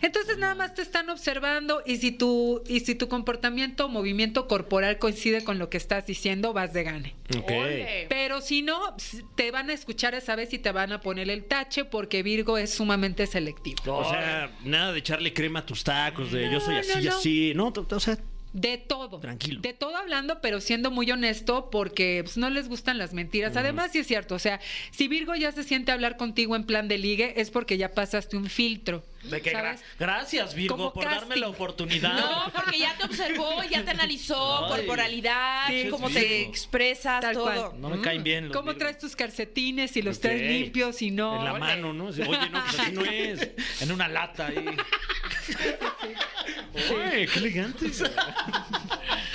[0.00, 4.46] Entonces nada más te están observando y si tu y si tu comportamiento o movimiento
[4.46, 7.14] corporal coincide con lo que estás diciendo, vas de gane.
[7.36, 7.50] Ok.
[7.50, 8.06] Ole.
[8.08, 8.96] Pero si no,
[9.34, 12.58] te van a escuchar esa vez y te van a poner el tache porque Virgo
[12.58, 13.96] es sumamente selectivo.
[13.96, 17.08] O sea, nada de echarle crema a tus tacos, de yo soy así no, y
[17.08, 17.52] así.
[17.54, 18.18] No, o sea,
[18.60, 19.20] De todo.
[19.20, 19.60] Tranquilo.
[19.60, 23.56] De todo hablando, pero siendo muy honesto porque pues, no les gustan las mentiras.
[23.56, 24.34] Además, sí es cierto.
[24.34, 27.50] O sea, si Virgo ya se siente a hablar contigo en plan de ligue, es
[27.50, 29.04] porque ya pasaste un filtro.
[29.24, 32.14] De que gra- gracias, Virgo, Como por darme la oportunidad.
[32.18, 34.76] No, porque ya te observó, ya te analizó, Ay.
[34.76, 37.44] corporalidad, Sí, cómo te expresas, Tal todo.
[37.70, 37.80] cual.
[37.80, 41.36] No me caen bien los ¿Cómo traes tus calcetines y los traes limpios y no?
[41.38, 42.06] en la mano, ¿no?
[42.06, 43.50] Oye, no, pues así no es.
[43.80, 44.64] En una lata ahí.
[46.74, 47.90] Qué elegante.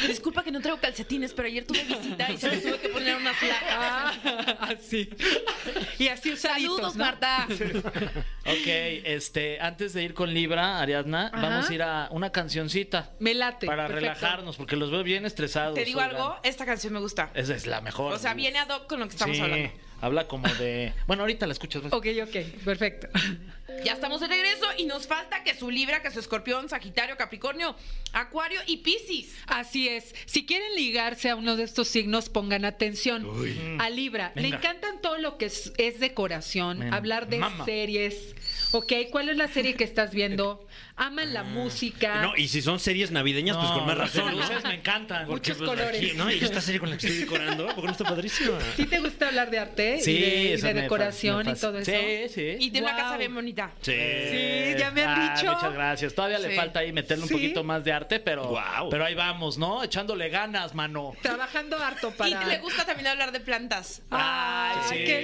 [0.07, 3.15] Disculpa que no traigo calcetines, pero ayer tuve visita y se los tuve que poner
[3.15, 3.67] unas latas.
[3.69, 4.13] Ah,
[4.77, 5.09] así.
[5.99, 7.03] Y así usaditos, Saludos, ¿no?
[7.05, 7.47] Marta.
[8.45, 8.67] Ok,
[9.05, 11.41] este, antes de ir con Libra, Ariadna, Ajá.
[11.49, 13.65] vamos a ir a una cancioncita Me late.
[13.67, 14.01] para perfecto.
[14.01, 15.75] relajarnos, porque los veo bien estresados.
[15.75, 16.15] Te digo oigan.
[16.15, 17.31] algo, esta canción me gusta.
[17.33, 18.13] Esa es la mejor.
[18.13, 18.37] O sea, Uf.
[18.37, 19.69] viene ad hoc con lo que estamos Sí, hablando.
[20.03, 20.91] Habla como de.
[21.07, 21.81] Bueno, ahorita la escuchas.
[21.89, 22.35] Ok, ok,
[22.65, 23.07] perfecto.
[23.85, 27.73] Ya estamos de regreso y nos falta que su Libra, que su Escorpión, Sagitario, Capricornio,
[28.11, 29.33] Acuario y Piscis.
[29.47, 30.13] Así es.
[30.25, 33.25] Si quieren ligarse a uno de estos signos, pongan atención.
[33.79, 37.63] A Libra, le encantan todo lo que es, es decoración, hablar de mama.
[37.63, 38.35] series.
[38.73, 40.67] Ok, ¿cuál es la serie que estás viendo?
[40.95, 42.21] Aman la música.
[42.21, 44.61] No, y si son series navideñas, pues con más razón, ¿no?
[44.69, 45.25] me encantan.
[45.25, 45.97] Porque, Muchos pues, colores.
[46.01, 46.29] aquí, ¿no?
[46.31, 48.59] Y esta serie con la que estoy decorando, ¿por qué no está padrísima?
[48.77, 51.51] ¿Sí te gusta hablar de arte Sí, y de, y eso de me decoración fa-
[51.51, 51.91] me y todo eso?
[51.91, 52.55] Sí, sí.
[52.59, 53.03] Y tiene una Wow.
[53.05, 53.71] casa bien bonita.
[53.81, 53.91] Sí.
[53.91, 55.51] Sí, ya me han Ah, dicho.
[55.51, 56.13] Muchas gracias.
[56.13, 56.55] Todavía le Sí.
[56.55, 57.33] falta ahí meterle un Sí.
[57.33, 58.89] poquito más de arte, pero, Guau.
[58.89, 59.83] pero ahí vamos, ¿no?
[59.83, 61.13] Echándole ganas, mano.
[61.23, 62.43] Trabajando harto para.
[62.43, 64.03] Y le gusta también hablar de plantas.
[64.11, 65.21] Ay, Sí, qué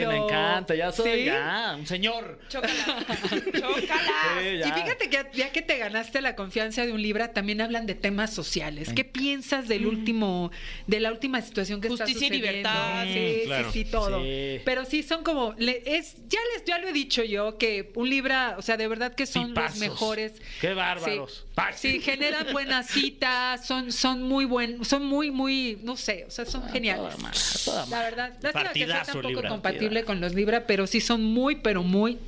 [0.00, 0.10] lindo.
[0.10, 1.24] Me encanta, ya soy ¿Sí?
[1.26, 2.40] ya un señor.
[2.48, 2.76] Chócalas.
[3.52, 4.12] Chócala.
[4.40, 4.68] Sí, ya.
[4.68, 8.32] Y fíjate ya que te ganaste la confianza de un Libra, también hablan de temas
[8.32, 8.92] sociales.
[8.94, 10.50] ¿Qué piensas del último,
[10.86, 12.70] de la última situación que está Justicia y sucediendo?
[12.70, 13.04] libertad.
[13.04, 13.72] Sí, Mm, claro.
[13.72, 14.22] sí, sí, todo.
[14.22, 14.60] Sí.
[14.64, 18.56] Pero sí son como, es, ya les, ya lo he dicho yo que un Libra,
[18.58, 19.78] o sea, de verdad que son Tipazos.
[19.78, 20.32] los mejores.
[20.60, 21.46] Qué bárbaros.
[21.74, 26.30] Sí, sí, generan buenas citas, son, son muy buen, son muy, muy, no sé, o
[26.30, 27.14] sea, son geniales.
[27.14, 29.48] toda madre, toda La verdad, lástima que sea Partidazo, tan poco Libra.
[29.48, 32.18] compatible con los Libra, pero sí son muy, pero muy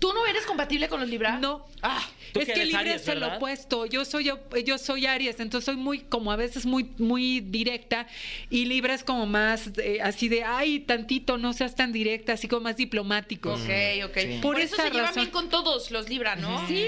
[0.00, 1.38] ¿Tú no eres compatible con los Libra?
[1.38, 1.66] no.
[1.82, 3.36] Ah, Tú es que Libra Aries, es el ¿verdad?
[3.36, 3.86] opuesto.
[3.86, 8.06] Yo soy yo, yo soy Aries, entonces soy muy como a veces muy muy directa
[8.50, 12.48] y Libra es como más eh, así de ay tantito no seas tan directa, así
[12.48, 13.52] como más diplomático.
[13.52, 13.60] ok,
[14.06, 14.18] ok.
[14.40, 15.22] Por Por, eso esa se llevan razón.
[15.22, 16.66] bien con todos los Libra, ¿no?
[16.66, 16.86] Sí,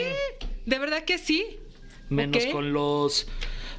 [0.67, 1.45] de verdad que sí.
[2.09, 3.27] Menos con los.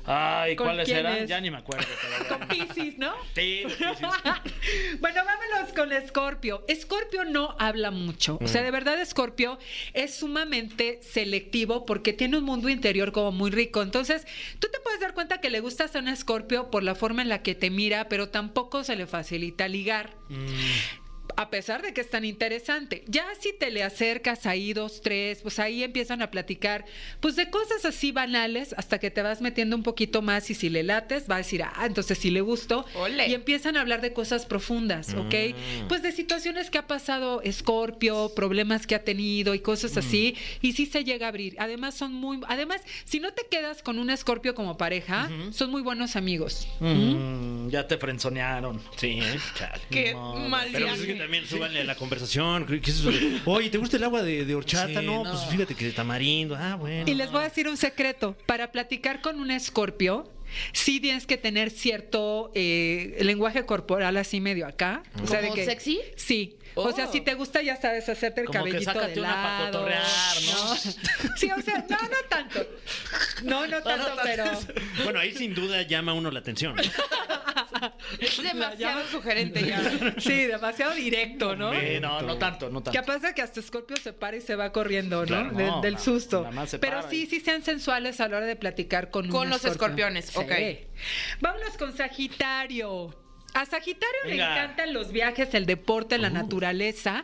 [0.06, 1.26] Ay, ¿Con ¿cuáles eran?
[1.28, 1.88] Ya ni me acuerdo.
[2.02, 2.48] pero Con.
[2.48, 3.14] Pisces, ¿no?
[3.36, 3.64] Sí,
[5.00, 6.64] bueno, vámonos con Escorpio.
[6.68, 8.38] Escorpio no habla mucho.
[8.42, 9.58] O sea, de verdad, Escorpio
[9.94, 13.82] es sumamente selectivo porque tiene un mundo interior como muy rico.
[13.82, 14.26] Entonces,
[14.60, 17.30] tú te puedes dar cuenta que le gustas a un Escorpio por la forma en
[17.30, 20.16] la que te mira, pero tampoco se le facilita ligar.
[21.38, 23.04] A pesar de que es tan interesante.
[23.08, 26.86] Ya si te le acercas ahí dos, tres, pues ahí empiezan a platicar,
[27.20, 30.70] pues de cosas así banales, hasta que te vas metiendo un poquito más y si
[30.70, 32.86] le lates, va a decir, ah, entonces sí le gustó.
[32.96, 33.28] Ole.
[33.28, 35.36] Y empiezan a hablar de cosas profundas, ¿ok?
[35.88, 40.74] Pues de situaciones que ha pasado Escorpio, problemas que ha tenido y cosas así, y
[40.74, 41.56] sí se llega a abrir.
[41.60, 45.82] Además son muy, además, si no te quedas con un Escorpio como pareja, son muy
[45.82, 46.68] buenos amigos.
[46.80, 48.82] Mm, ya te frenzonearon.
[48.96, 49.40] Sí, ¿eh?
[49.56, 49.82] Chale.
[49.90, 50.88] Qué No, mal Pero
[51.24, 52.66] también súbanle a la conversación.
[52.66, 55.00] ¿qué es eso de, Oye, ¿te gusta el agua de, de horchata?
[55.00, 55.32] Sí, no, no.
[55.32, 56.56] pues fíjate que de tamarindo.
[56.56, 57.10] Ah, bueno.
[57.10, 58.36] Y les voy a decir un secreto.
[58.46, 60.30] Para platicar con un escorpio,
[60.74, 65.04] sí tienes que tener cierto eh, lenguaje corporal así medio acá.
[65.24, 66.02] O sea, de ¿Como que, sexy?
[66.18, 66.58] Sí.
[66.76, 67.12] O sea, Oh.
[67.12, 69.72] si te gusta, ya sabes, hacerte el Como cabellito de una lado.
[69.72, 70.04] cotorrear,
[70.52, 70.76] ¿no?
[71.38, 72.66] Sí, o sea, no, no tanto.
[73.44, 74.46] No, no tanto, pero...
[75.04, 76.76] Bueno, ahí sin duda llama uno la atención.
[78.20, 79.82] Es demasiado sugerente ya.
[80.20, 81.72] Sí, demasiado directo, ¿no?
[81.74, 83.00] Sí, no, no tanto, no tanto.
[83.00, 83.34] ¿Qué pasa?
[83.34, 85.26] Que hasta Scorpio se para y se va corriendo, ¿no?
[85.26, 86.42] Claro, De- no, del susto.
[86.42, 89.10] nada más se Pero para sí, y- sí sean sensuales a la hora de platicar
[89.12, 90.06] con Con un los escorpio.
[90.06, 90.40] escorpiones, Sí.
[90.40, 91.40] ok.
[91.42, 93.16] Vámonos con Sagitario.
[93.56, 97.24] A Sagitario le encantan los viajes, el deporte, la naturaleza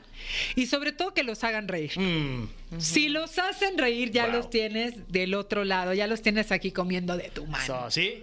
[0.55, 1.91] y sobre todo que los hagan reír.
[1.99, 2.47] Mm,
[2.77, 4.33] Si los hacen reír, ya Wow.
[4.35, 7.65] los tienes del otro lado, ya los tienes aquí comiendo de tu mano.
[7.65, 8.21] so, ¿Sí?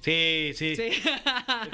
[0.00, 0.74] Sí, sí.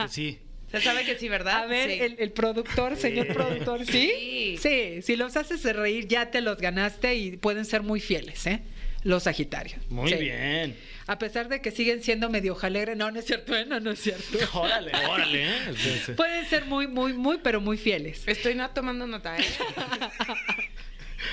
[0.08, 0.38] Sí.
[0.70, 1.62] Se sabe que sí, ¿verdad?
[1.62, 1.98] A ver, Sí.
[2.00, 4.10] el, el productor, señor productor, ¿sí?
[4.12, 4.58] Sí.
[4.60, 8.60] Sí, si los haces reír, ya te los ganaste y pueden ser muy fieles, ¿eh?
[9.04, 9.80] Los Sagitarios.
[9.90, 10.16] Muy Sí.
[10.18, 10.76] bien.
[11.06, 13.64] A pesar de que siguen siendo medio jalegre, no, no es cierto, ¿eh?
[13.64, 14.24] No, no es cierto.
[14.58, 14.90] Órale.
[15.08, 15.54] Órale, ¿eh?
[15.76, 16.12] Sí, sí.
[16.14, 18.24] Pueden ser muy, muy, muy, pero muy fieles.
[18.26, 19.44] Estoy no tomando nota, ¿eh?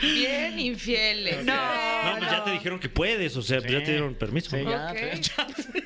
[0.01, 1.43] Bien infieles.
[1.45, 1.53] No.
[1.55, 4.49] No, pues ya te dijeron que puedes, o sea, pues ya te dieron permiso.
[4.55, 4.71] Sí, ¿no?
[4.71, 4.97] ya, Ok.
[4.97, 5.83] te-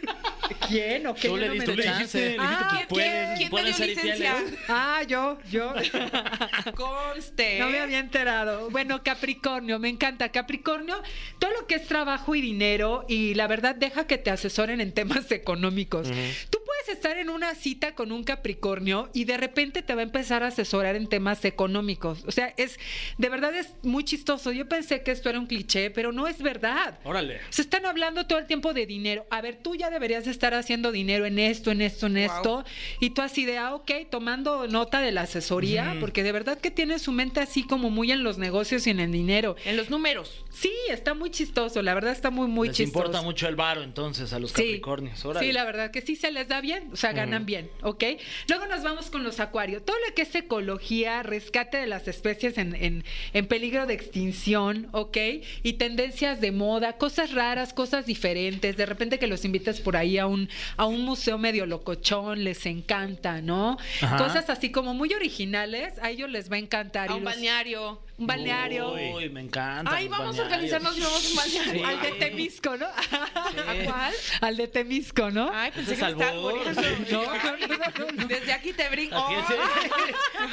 [0.70, 1.28] ¿Quién o qué?
[1.28, 2.18] Tú Yo le no me chance.
[2.18, 3.38] dijiste- Ah, dijiste que ¿quién, puedes.
[3.38, 4.14] ¿quién dio ser licencia?
[4.40, 4.60] infieles.
[4.70, 5.74] Ah, yo, yo.
[6.76, 7.60] Conste.
[7.60, 8.70] No me había enterado.
[8.70, 10.30] Bueno, Capricornio, me encanta.
[10.30, 11.02] Capricornio,
[11.40, 14.94] todo lo que es trabajo y dinero, y la verdad, deja que te asesoren en
[14.94, 16.08] temas económicos.
[16.50, 20.04] Tú puedes estar en una cita con un Capricornio y de repente te va a
[20.04, 22.24] empezar a asesorar en temas económicos.
[22.28, 22.80] O sea, es,
[23.18, 24.52] de verdad es muy chistoso.
[24.52, 27.00] Yo pensé que esto era un cliché, pero no es verdad.
[27.04, 27.40] Órale.
[27.50, 29.26] Se están hablando todo el tiempo de dinero.
[29.30, 32.24] A ver, tú ya deberías estar haciendo dinero en esto, en esto, en Wow.
[32.24, 32.66] esto.
[33.00, 36.72] Y tú así de, ah, ok, tomando nota de la asesoría, porque de verdad que
[36.72, 39.56] tiene su mente así como muy en los negocios y en el dinero.
[39.66, 40.44] En los números.
[40.52, 43.00] Sí, está muy chistoso, la verdad está muy, muy Les chistoso.
[43.00, 44.56] importa mucho el varo entonces a los Sí.
[44.64, 45.24] Capricornios.
[45.26, 45.46] Órale.
[45.46, 48.04] Sí, la verdad que sí se les da bien, o sea, ganan bien, ¿ok?
[48.50, 49.84] Luego nos vamos con los acuarios.
[49.86, 54.88] Todo lo que es ecología, rescate de las especies en, en- en peligro de extinción,
[54.92, 55.18] ¿ok?
[55.64, 58.78] Y tendencias de moda, cosas raras, cosas diferentes.
[58.78, 62.66] De repente que los invites por ahí a un, a un museo medio locochón, les
[62.66, 63.78] encanta, ¿no?
[64.02, 64.18] Ajá.
[64.18, 67.10] Cosas así como muy originales, a ellos les va a encantar.
[67.10, 68.00] A un los- balneario.
[68.18, 68.94] Un balneario.
[68.94, 69.96] Uy, me encanta.
[69.96, 71.88] Ay, los vamos a organizarnos y vamos a un balneario.
[71.88, 72.88] Al de Temisco, ¿no?
[72.88, 74.14] ¿A cuál?
[74.42, 75.52] Al de Temisco, ¿no?
[75.54, 76.14] Ay, pensé que sí.
[76.14, 78.28] No, no, no, no, no.
[78.28, 79.24] Desde aquí te brinco.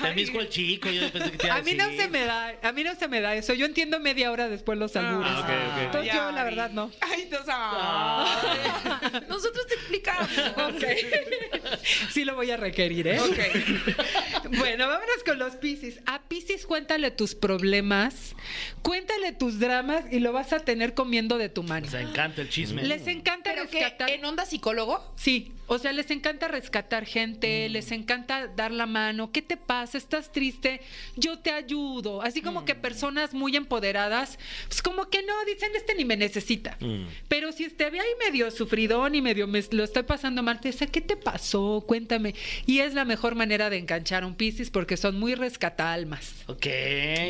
[0.02, 2.72] Temisco el chico, yo pensé que te iba A mí no se me da, a
[2.72, 3.54] mí no se me da eso.
[3.54, 5.32] Yo entiendo media hora después los albures.
[5.34, 5.80] Ah.
[5.84, 6.90] Entonces yo la verdad no.
[7.00, 9.22] Ay, entonces, ay.
[9.28, 10.28] Nosotros te explicamos.
[10.56, 10.84] Ok.
[12.10, 13.20] Sí lo voy a requerir, ¿eh?
[13.20, 13.38] Ok.
[14.58, 16.00] Bueno, vámonos con los Piscis.
[16.06, 17.53] A Piscis cuéntale tus problemas,
[18.82, 21.86] cuéntale tus dramas y lo vas a tener comiendo de tu mano.
[21.90, 22.82] Les encanta el chisme.
[22.82, 23.80] Les encanta ¿Pero qué?
[23.80, 24.10] rescatar.
[24.10, 25.12] ¿En onda psicólogo?
[25.16, 25.52] Sí.
[25.66, 29.32] O sea, les encanta rescatar gente, les encanta dar la mano.
[29.32, 29.98] ¿Qué te pasa?
[29.98, 30.80] ¿Estás triste?
[31.16, 32.22] Yo te ayudo.
[32.22, 34.38] Así como que personas muy empoderadas,
[34.68, 36.76] pues como que no, dicen, este ni me necesita.
[36.80, 37.04] Mm.
[37.28, 40.68] Pero si te ve ahí medio sufridón y medio me lo estoy pasando mal, te
[40.68, 41.84] dice, ¿qué te pasó?
[41.86, 42.34] Cuéntame.
[42.66, 46.44] Y es la mejor manera de enganchar a un Piscis porque son muy rescatalmas.
[46.46, 46.66] Ok.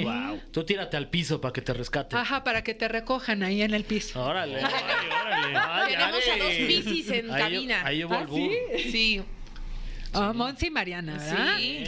[0.03, 0.41] Wow.
[0.51, 2.17] Tú tírate al piso para que te rescate.
[2.17, 4.23] Ajá, para que te recojan ahí en el piso.
[4.23, 4.59] Órale.
[4.65, 5.47] órale.
[5.47, 5.74] Tenemos
[6.31, 7.87] a dos Piscis en Ahí- cabina.
[7.87, 8.51] Ahí llevo ¿Ah, burro.
[8.91, 9.23] Sí.
[10.13, 11.59] Ah, Monsi y Mariana, ¿verdad?
[11.59, 11.85] Sí.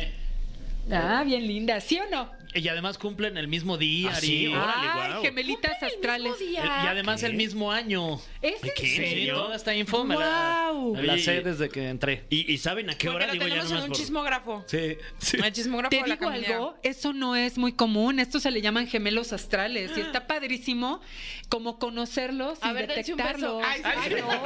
[0.93, 2.35] Ah, bien linda, ¿sí o no?
[2.55, 4.47] Y además cumplen el mismo día, ¿Ah, sí?
[4.47, 5.23] Órale, Ay, guau.
[5.23, 6.33] gemelitas astrales.
[6.33, 6.63] mismo día.
[6.85, 8.19] Y además el mismo año.
[8.41, 8.83] ¿Es en ¿Qué?
[8.83, 9.35] ¿En Sí, serio?
[9.35, 10.73] toda esta info me la,
[11.03, 12.25] la sé desde que entré.
[12.31, 13.27] ¿Y, y saben a qué Porque hora?
[13.27, 14.65] lo Digo, ya tenemos en un por- chismógrafo.
[14.69, 15.37] Sí, sí.
[15.37, 16.55] El chismógrafo Te de la digo caminera.
[16.55, 18.21] algo, eso no es muy común.
[18.21, 21.03] Esto se le llaman gemelos astrales y está padrísimo
[21.51, 23.59] como conocerlos A y ver, dense un detectarlos.
[23.59, 23.69] beso.
[23.69, 23.83] Ay.
[23.85, 24.29] Ay, no.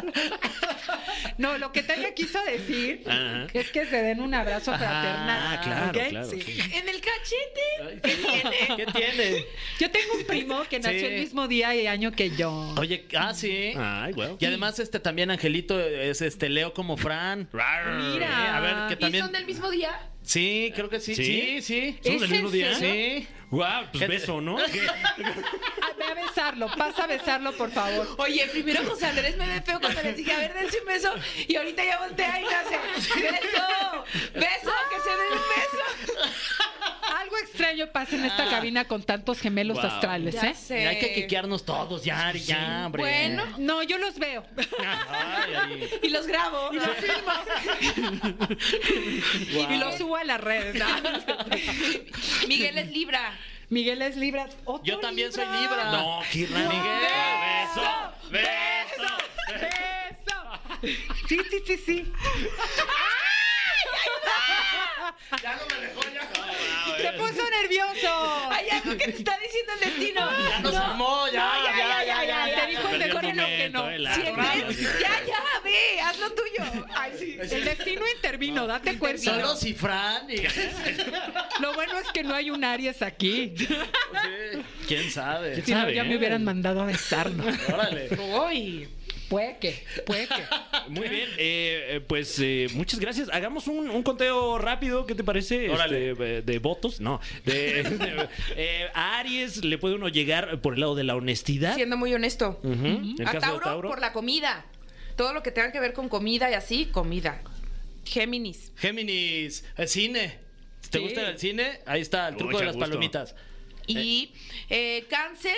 [1.38, 3.48] No, lo que Tania quiso decir Ajá.
[3.54, 5.40] es que se den un abrazo fraternal.
[5.58, 6.10] Ah, claro, ¿ok?
[6.10, 6.42] claro, Sí.
[6.42, 6.60] sí.
[6.74, 8.76] En el cachete.
[8.76, 9.46] ¿Qué tiene?
[9.80, 11.06] Yo tengo un primo que nació Sí.
[11.06, 12.74] el mismo día y año que yo.
[12.78, 13.74] Oye, ah, sí.
[13.78, 14.14] Ay.
[14.40, 17.50] Y además, este también Angelito es este Leo como Fran.
[17.54, 18.58] Mira.
[18.58, 19.24] A ver, que ¿Y también.
[19.26, 19.92] son del mismo día?
[20.24, 21.16] Sí, creo que sí.
[21.16, 21.24] ¿Sí?
[21.24, 22.00] Sí, sí.
[22.04, 22.76] ¿Somos del ¿Es mismo día?
[22.76, 23.28] Sí.
[23.50, 24.58] Wow, pues ¿Qué- beso, ¿no?
[25.80, 28.16] Ah, ve a besarlo, pasa a besarlo, por favor.
[28.20, 31.14] Oye, primero José Andrés me ve feo cuando les dije, a ver, dense un beso.
[31.48, 32.78] Y ahorita ya voltea y me hace,
[33.22, 36.32] beso, beso, que se den un beso.
[37.20, 39.86] Algo extraño pasa en esta cabina con tantos gemelos Wow.
[39.88, 40.54] astrales, Ya ¿eh?
[40.56, 40.82] sé.
[40.84, 43.02] Y hay que quiquearnos todos, ya, Ari, ya, hombre.
[43.04, 43.44] Bueno.
[43.58, 44.46] No, yo los veo.
[44.80, 45.90] Ay, Ari.
[46.04, 46.70] Y los grabo.
[46.74, 48.48] Y los filmo.
[49.70, 50.76] Y los subo a las redes.
[50.76, 50.86] ¿no?
[52.48, 53.37] Miguel es Libra.
[53.70, 54.48] Miguel es Libra.
[54.64, 55.92] ¿Otro Yo también soy Libra.
[55.92, 56.70] No, qué raro.
[56.70, 57.00] Miguel.
[57.02, 57.82] Beso,
[58.30, 59.18] beso.
[59.50, 60.38] ¡Beso!
[61.28, 62.14] Sí, sí, sí, sí.
[67.02, 67.87] Se puso nervioso.
[68.78, 70.30] Hay algo que te está diciendo el destino.
[70.50, 72.62] Ya nos armó, ya, ya, ya, ya, ya.
[72.62, 73.92] Te dijo el Perdió el destino que no.
[75.00, 76.86] Ya, ya, ve, haz lo tuyo.
[76.96, 77.38] Ay, sí.
[77.40, 79.22] El destino intervino, date cuenta.
[79.24, 80.30] Solo si Fran.
[80.30, 80.38] y-
[81.62, 83.54] Lo bueno es que no hay un Aries aquí.
[84.88, 85.62] ¿Quién sabe?
[85.62, 87.46] Si no, sabe, ya me hubieran mandado a besarnos.
[87.74, 88.10] Órale.
[88.16, 88.90] Uy.
[89.30, 90.44] Puede que, puede que.
[90.90, 93.30] Muy bien, eh, eh, pues eh, muchas gracias.
[93.32, 95.70] Hagamos un, un conteo rápido, ¿qué te parece?
[95.70, 96.12] Órale.
[96.12, 97.20] Este, eh, de votos, no.
[97.46, 101.76] De, de- eh, a Aries le puede uno llegar por el lado de la honestidad.
[101.76, 102.60] Siendo muy honesto.
[102.64, 103.90] A caso Tauro, de Tauro.
[103.90, 104.66] por la comida.
[105.16, 107.42] Todo lo que tenga que ver con comida y así, comida.
[108.06, 108.72] Géminis.
[108.78, 110.40] Géminis, el cine.
[110.82, 111.04] Si te Sí.
[111.04, 112.88] gusta el cine, ahí está el truco de las gusto.
[112.90, 113.36] palomitas.
[113.88, 114.32] Y
[114.70, 115.56] eh, cáncer,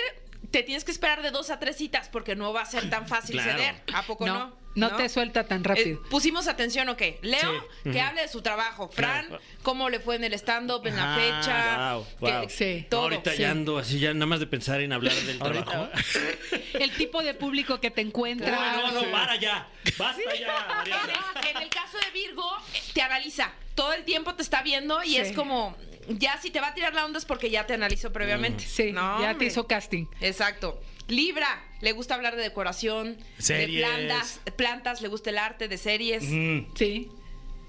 [0.50, 3.06] te tienes que esperar de dos a tres citas porque no va a ser tan
[3.06, 3.58] fácil Claro.
[3.58, 3.74] ceder.
[3.92, 4.34] ¿A poco no?
[4.38, 5.98] No, no te suelta tan rápido.
[5.98, 7.18] Eh, pusimos atención, ¿o qué?
[7.22, 8.88] Leo, que hable de su trabajo.
[8.92, 9.28] Fran,
[9.62, 11.92] cómo le fue en el stand-up, en la Ah, fecha.
[11.94, 12.48] wow, que- wow.
[12.48, 12.86] Sí.
[12.88, 13.02] Todo.
[13.02, 13.38] Ahorita sí.
[13.38, 15.88] ya ando así, ya nada más de pensar en hablar del trabajo.
[16.74, 18.50] El tipo de público que te encuentra.
[18.76, 19.68] No, no, no, para ya.
[19.98, 21.12] Basta ya, Mariana.
[21.50, 22.48] En el caso de Virgo,
[22.94, 23.52] te analiza.
[23.74, 25.16] Todo el tiempo te está viendo y Sí.
[25.18, 25.76] es como,
[26.08, 28.64] ya si te va a tirar la onda es porque ya te analizó previamente.
[28.64, 30.06] Sí, No, ya te hizo casting.
[30.20, 30.80] Exacto.
[31.10, 33.80] Libra, le gusta hablar de decoración, Series.
[33.80, 36.22] de plantas, plantas, le gusta el arte, de series.
[36.24, 36.60] Mm.
[36.74, 37.08] Sí.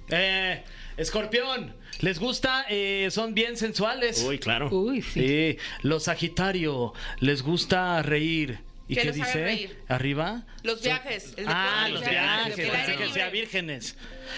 [0.10, 0.64] Eh,
[0.98, 2.66] Escorpión, ¿les gusta?
[2.70, 4.24] Eh, son bien sensuales.
[4.24, 4.70] Uy, claro.
[4.70, 5.58] Uy, sí.
[5.82, 8.60] Los Sagitario, ¿les gusta reír?
[8.88, 9.42] ¿Y ¿Qué dice?
[9.44, 9.80] reír?
[9.88, 10.44] ¿Arriba?
[10.64, 11.34] Los viajes.
[11.38, 12.60] el Ah, deporte, los viajes.
[12.60, 13.96] el Pensé que sea vírgenes.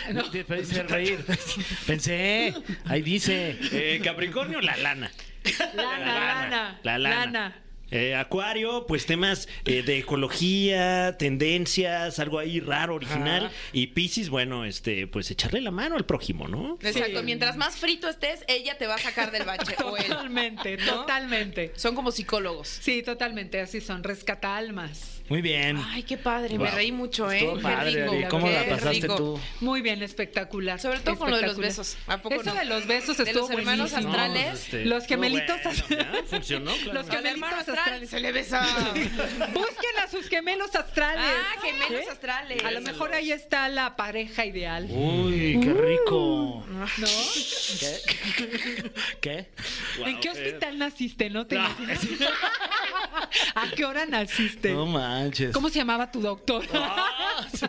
[0.07, 0.29] Pero
[0.61, 1.25] dice reír.
[1.87, 2.53] Pensé.
[2.85, 3.57] Ahí dice.
[3.71, 5.11] Eh, Capricornio, la lana.
[5.75, 6.79] Lana, lana.
[6.83, 7.15] La lana.
[7.25, 7.62] Lana.
[7.93, 13.45] Eh, Acuario, pues temas eh, de ecología, tendencias, algo ahí raro, original.
[13.45, 13.55] Ajá.
[13.71, 16.79] Y Piscis, bueno, este, pues echarle la mano al prójimo, ¿no?
[16.81, 17.19] Exacto.
[17.19, 17.25] Sí.
[17.25, 19.75] Mientras más frito estés, ella te va a sacar del bache.
[19.83, 20.07] o él.
[20.07, 21.01] Totalmente, ¿No?
[21.01, 21.71] totalmente.
[21.75, 22.67] Son como psicólogos.
[22.67, 24.03] Sí, totalmente, así son.
[24.03, 25.21] Rescata almas.
[25.29, 25.77] Muy bien.
[25.91, 26.57] Ay, qué padre.
[26.59, 27.37] Me reí mucho, ¿eh?
[27.39, 28.29] Estuvo Qué padre, rico.
[28.29, 29.15] ¿Cómo la qué pasaste rico.
[29.15, 29.39] tú?
[29.61, 30.79] Muy bien, espectacular.
[30.79, 31.97] Sobre todo con lo de los besos.
[32.07, 32.55] ¿A poco Eso no?
[32.55, 34.11] de los besos De estuvo los hermanos buenísimo.
[34.13, 34.49] astrales.
[34.49, 35.87] pues, este, Los gemelitos astrales.
[35.87, 36.93] bueno, ya, Funcionó, claro.
[36.93, 38.09] Los gemelitos astral astrales.
[38.09, 38.61] se le besa.
[39.53, 41.25] Busquen a sus gemelos astrales.
[41.25, 42.11] Ah, gemelos ¿Eh?
[42.11, 42.63] astrales.
[42.63, 44.87] A lo mejor ahí está la pareja ideal.
[44.89, 46.65] Uy, qué rico.
[46.97, 47.07] ¿No?
[49.21, 49.47] ¿Qué?
[50.05, 51.29] ¿En qué hospital naciste?
[51.29, 51.99] ¿No te imaginas?
[53.55, 54.73] ¿A qué hora naciste?
[54.73, 54.85] No
[55.23, 55.53] manches.
[55.53, 56.63] ¿Cómo se llamaba tu doctor?
[56.73, 57.65] Ah, sí.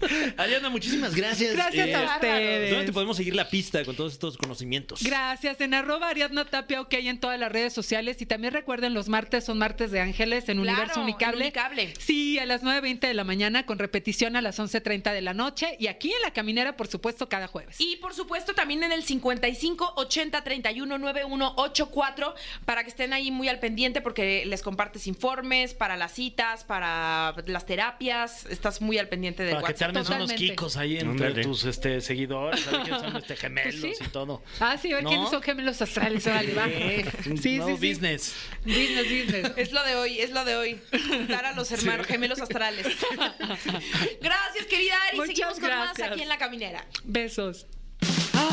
[0.36, 1.54] Ariana, muchísimas gracias.
[1.54, 2.70] Gracias Eh, a ustedes.
[2.70, 5.02] ¿Dónde te podemos seguir la pista con todos estos conocimientos?
[5.02, 8.20] Gracias, en arroba Ariadna Tapia, ok, en todas las redes sociales.
[8.20, 11.44] Y también recuerden, los martes son martes de ángeles en Claro, Universo Unicable.
[11.44, 11.94] Unicable.
[11.98, 15.76] Sí, a las 9.20 de la mañana, con repetición a las 11.30 de la noche.
[15.78, 17.76] Y aquí en La Caminera, por supuesto, cada jueves.
[17.80, 22.34] Y por supuesto también en el 55 80 31 91 84
[22.64, 27.34] para que estén ahí muy al pendiente porque les compartes informes para las citas, para
[27.46, 29.85] las terapias, estás muy al pendiente del Para WhatsApp.
[29.86, 30.36] Armes unos Totalmente.
[30.36, 31.42] kikos ahí entre Ándale.
[31.42, 34.04] tus este, seguidores, a ver quiénes son este, gemelos Pues sí.
[34.04, 34.42] y todo.
[34.60, 35.10] Ah, sí, a ver ¿No?
[35.10, 36.26] quiénes son gemelos astrales.
[36.26, 36.66] Órale, va.
[36.66, 37.88] Sí, Sí, no, sí, sí.
[37.88, 38.34] business.
[38.64, 39.52] Business, business.
[39.56, 40.80] Es lo de hoy, es lo de hoy.
[41.08, 42.86] Juntar a los hermanos gemelos astrales.
[44.20, 45.16] gracias, querida Ari.
[45.16, 46.12] Muchas Seguimos con más gracias.
[46.12, 46.86] aquí en la caminera.
[47.04, 47.66] Besos.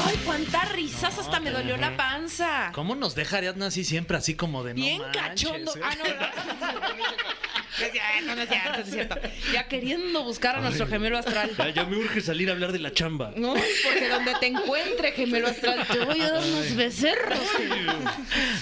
[0.05, 2.71] Ay, cuántas risas, hasta me dolió la panza.
[2.73, 5.75] ¿Cómo nos deja Ariadna así siempre, así como de no Bien manches, cachondo.
[5.75, 5.81] eh?
[5.83, 6.03] Ah, no.
[7.79, 9.15] No es cierto, no es cierto, no es cierto.
[9.51, 11.55] Ya queriendo buscar a nuestro gemelo astral.
[11.57, 13.33] Ya, ya me urge salir a hablar de la chamba.
[13.35, 17.39] No, porque donde te encuentre, gemelo astral, te voy a dar unos becerros.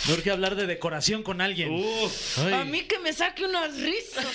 [0.08, 1.72] Me urge hablar de decoración con alguien.
[1.74, 2.40] Uf.
[2.54, 4.26] A mí que me saque unas risas.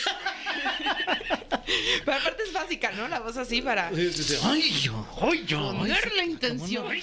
[2.05, 3.09] Pero aparte es básica, ¿no?
[3.09, 3.89] La voz así para.
[3.89, 5.73] Ay, yo, ay, yo.
[5.77, 6.87] poner la intención.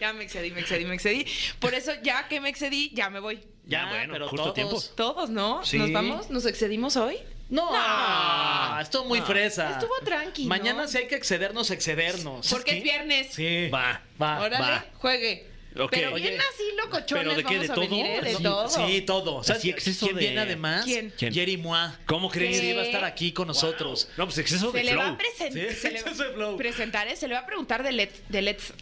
[0.00, 1.26] Ya me excedí, me excedí, me excedí.
[1.60, 3.40] Por eso, ya que me excedí, ya me voy.
[3.66, 4.54] Ya, Ah, bueno, pero justo todos.
[4.54, 4.80] tiempo.
[4.96, 5.64] Todos, ¿no?
[5.64, 5.78] Sí.
[5.78, 6.30] ¿Nos vamos?
[6.30, 7.18] ¿Nos excedimos hoy?
[7.50, 8.80] No, No.
[8.80, 9.70] estuvo muy fresa.
[9.72, 10.48] Estuvo tranqui, ¿no?
[10.48, 12.48] Mañana si hay que excedernos, excedernos.
[12.48, 13.28] Porque es viernes.
[13.32, 13.68] Sí.
[13.70, 14.02] Va.
[14.20, 14.84] Va, Órale, va.
[14.98, 15.46] juegue.
[15.90, 17.54] Pero Oye, bien así, locochones, ¿pero de qué?
[17.54, 17.84] vamos ¿De a todo?
[17.84, 18.20] venir, ¿eh?
[18.22, 18.68] De Sí, todo.
[18.68, 19.44] Sí, todo.
[19.44, 20.84] ¿Sabes Así, exceso quién de- viene además?
[20.84, 21.12] ¿Quién?
[21.16, 21.32] ¿Quién?
[21.34, 21.92] Jerry Mois.
[22.06, 22.60] ¿Cómo crees?
[22.60, 22.66] ¿Qué?
[22.70, 24.08] Sí, va a estar aquí con nosotros.
[24.16, 25.14] No, pues exceso Se de le va flow.
[25.14, 25.70] a presentar.
[25.70, 26.56] Sí, se le va exceso de flow.
[26.56, 27.16] presentar, ¿eh?
[27.16, 28.22] Se le va a preguntar de Let's.
[28.28, 28.72] De let's.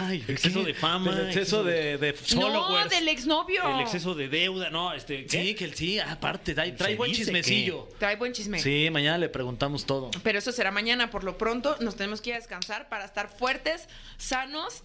[0.00, 0.66] Ay, Exceso ¿qué?
[0.66, 2.90] de fama, Del exceso de, de No, followers.
[2.90, 3.68] del exnovio.
[3.74, 5.26] El exceso de deuda, no, este.
[5.26, 5.42] ¿qué?
[5.42, 7.88] Sí, que el sí, aparte, trae, trae Se buen dice chismecillo.
[7.98, 8.58] Trae buen chisme.
[8.60, 10.10] Sí, mañana le preguntamos todo.
[10.22, 11.10] Pero eso será mañana.
[11.10, 14.82] Por lo pronto, nos tenemos que ir a descansar para estar fuertes, sanos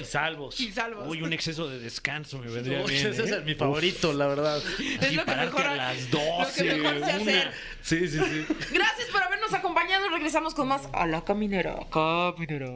[0.00, 0.60] Y salvos.
[0.60, 0.72] y
[1.06, 3.06] Uy, un exceso de descanso me vendría Uy, bien.
[3.08, 3.36] ese ¿eh?
[3.38, 4.62] es mi favorito, la verdad.
[5.00, 7.06] es lo que mejor, a las lo que 12, mejor sé una.
[7.16, 7.52] hacer.
[7.82, 8.46] Sí, sí, sí.
[8.72, 10.08] Gracias por habernos acompañado.
[10.08, 11.76] Regresamos con más a la caminera.
[11.92, 12.70] Caminera.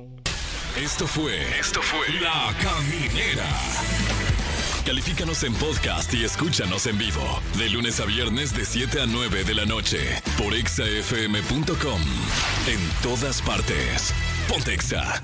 [0.77, 1.41] Esto fue.
[1.59, 2.09] Esto fue.
[2.21, 3.47] La Caminera.
[4.87, 7.41] Califícanos en podcast y escúchanos en vivo.
[7.59, 9.99] De lunes a viernes, de 7 a 9 de la noche.
[10.39, 12.01] Por exafm.com.
[12.67, 14.15] En todas partes.
[14.49, 15.23] Pontexa.